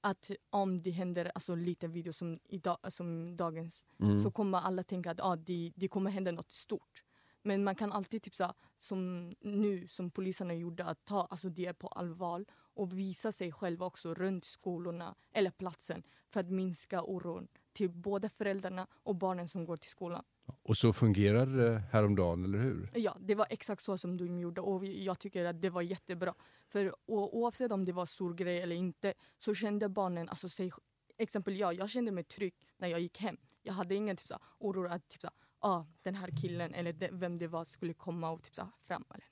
Att 0.00 0.30
om 0.50 0.82
det 0.82 0.90
händer 0.90 1.32
alltså, 1.34 1.54
lite 1.54 1.88
video 1.88 2.12
som, 2.12 2.38
idag, 2.48 2.78
som 2.88 3.36
dagens 3.36 3.84
Mm. 4.00 4.18
så 4.18 4.30
kommer 4.30 4.58
alla 4.58 4.82
tänka 4.84 5.10
att 5.10 5.20
ah, 5.20 5.36
det, 5.36 5.72
det 5.76 5.88
kommer 5.88 6.10
hända 6.10 6.32
något 6.32 6.50
stort. 6.50 7.02
Men 7.42 7.64
man 7.64 7.74
kan 7.74 7.92
alltid, 7.92 8.22
typ, 8.22 8.34
såhär, 8.34 8.54
som 8.78 9.34
nu, 9.40 9.88
som 9.88 10.10
poliserna 10.10 10.54
gjorde, 10.54 10.84
att 10.84 11.04
ta 11.04 11.26
alltså, 11.30 11.48
det 11.48 11.74
på 11.74 11.88
allvar 11.88 12.44
och 12.74 12.98
visa 12.98 13.32
sig 13.32 13.52
själva 13.52 13.86
också 13.86 14.14
runt 14.14 14.44
skolorna 14.44 15.14
eller 15.32 15.50
platsen 15.50 16.02
för 16.30 16.40
att 16.40 16.50
minska 16.50 17.02
oron 17.02 17.48
till 17.72 17.90
både 17.90 18.28
föräldrarna 18.28 18.86
och 18.92 19.16
barnen 19.16 19.48
som 19.48 19.64
går 19.64 19.76
till 19.76 19.90
skolan. 19.90 20.24
Och 20.62 20.76
så 20.76 20.92
fungerar 20.92 21.46
det 21.46 21.82
häromdagen, 21.92 22.44
eller 22.44 22.58
hur? 22.58 22.90
Ja, 22.94 23.16
det 23.20 23.34
var 23.34 23.46
exakt 23.50 23.82
så 23.82 23.98
som 23.98 24.16
de 24.16 24.38
gjorde 24.38 24.60
och 24.60 24.84
jag 24.84 25.18
tycker 25.18 25.44
att 25.44 25.60
det 25.60 25.70
var 25.70 25.82
jättebra. 25.82 26.34
För 26.68 26.94
oavsett 27.06 27.72
om 27.72 27.84
det 27.84 27.92
var 27.92 28.06
stor 28.06 28.34
grej 28.34 28.60
eller 28.60 28.76
inte 28.76 29.14
så 29.38 29.54
kände 29.54 29.88
barnen, 29.88 30.28
alltså 30.28 30.48
sig, 30.48 30.72
exempel 31.18 31.56
jag, 31.56 31.74
jag 31.74 31.90
kände 31.90 32.12
mig 32.12 32.24
trygg 32.24 32.54
när 32.76 32.88
jag 32.88 33.00
gick 33.00 33.18
hem. 33.18 33.36
Jag 33.62 33.72
hade 33.72 33.94
ingen 33.94 34.16
typ, 34.16 34.28
så, 34.28 34.38
oro 34.58 34.86
att 34.86 35.08
typ, 35.08 35.20
så, 35.20 35.28
ah, 35.62 35.84
den 36.02 36.14
här 36.14 36.28
killen 36.42 36.74
eller 36.74 36.92
de, 36.92 37.08
vem 37.12 37.38
det 37.38 37.48
var 37.48 37.64
skulle 37.64 37.94
komma 37.94 38.30
och 38.30 38.42
typ, 38.42 38.54
så, 38.54 38.68
fram. 38.86 39.04
Eller 39.10 39.24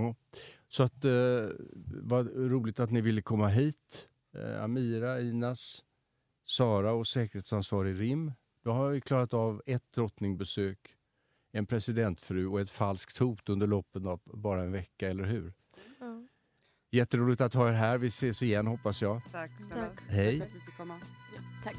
något. 0.00 0.16
Ja. 0.28 0.36
Så 0.68 0.82
att, 0.82 1.04
eh, 1.04 1.48
vad 2.02 2.26
roligt 2.36 2.80
att 2.80 2.90
ni 2.90 3.00
ville 3.00 3.22
komma 3.22 3.48
hit. 3.48 4.08
Eh, 4.34 4.62
Amira, 4.62 5.20
Inas, 5.20 5.84
Sara 6.44 6.92
och 6.92 7.06
säkerhetsansvarig 7.06 8.00
Rim. 8.00 8.32
Du 8.62 8.70
har 8.70 8.90
ju 8.90 9.00
klarat 9.00 9.34
av 9.34 9.62
ett 9.66 9.92
drottningbesök, 9.92 10.96
en 11.52 11.66
presidentfru 11.66 12.46
och 12.46 12.60
ett 12.60 12.70
falskt 12.70 13.18
hot 13.18 13.48
under 13.48 13.66
loppet 13.66 14.06
av 14.06 14.20
bara 14.24 14.62
en 14.62 14.72
vecka, 14.72 15.08
eller 15.08 15.24
hur? 15.24 15.52
Ja. 16.00 16.26
Jätteroligt 16.90 17.40
att 17.40 17.54
ha 17.54 17.68
er 17.68 17.72
här. 17.72 17.98
Vi 17.98 18.06
ses 18.06 18.42
igen 18.42 18.66
hoppas 18.66 19.02
jag. 19.02 19.20
Tack 19.32 19.50
snälla. 19.56 19.86
Tack. 19.86 20.00
Hej. 20.08 20.38
Tack 21.64 21.76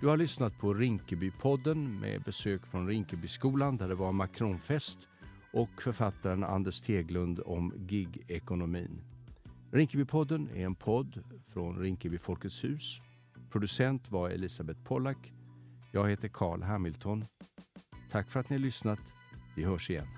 Du 0.00 0.06
har 0.06 0.16
lyssnat 0.16 0.58
på 0.58 0.74
Rinkebypodden 0.74 2.00
med 2.00 2.22
besök 2.22 2.66
från 2.66 2.86
Rinkebyskolan 2.86 3.76
där 3.76 3.88
det 3.88 3.94
var 3.94 4.12
Macronfest 4.12 5.08
och 5.52 5.82
författaren 5.82 6.44
Anders 6.44 6.80
Teglund 6.80 7.40
om 7.44 7.72
gigekonomin. 7.88 9.00
Rinkebypodden 9.72 10.48
är 10.54 10.64
en 10.64 10.74
podd 10.74 11.22
från 11.52 11.78
Rinkeby 11.78 12.18
Folkets 12.18 12.64
hus. 12.64 13.00
Producent 13.50 14.10
var 14.10 14.30
Elisabeth 14.30 14.80
Pollack. 14.84 15.32
Jag 15.92 16.08
heter 16.08 16.28
Carl 16.28 16.62
Hamilton. 16.62 17.24
Tack 18.10 18.30
för 18.30 18.40
att 18.40 18.50
ni 18.50 18.56
har 18.56 18.62
lyssnat. 18.62 19.14
Vi 19.56 19.64
hörs 19.64 19.90
igen. 19.90 20.17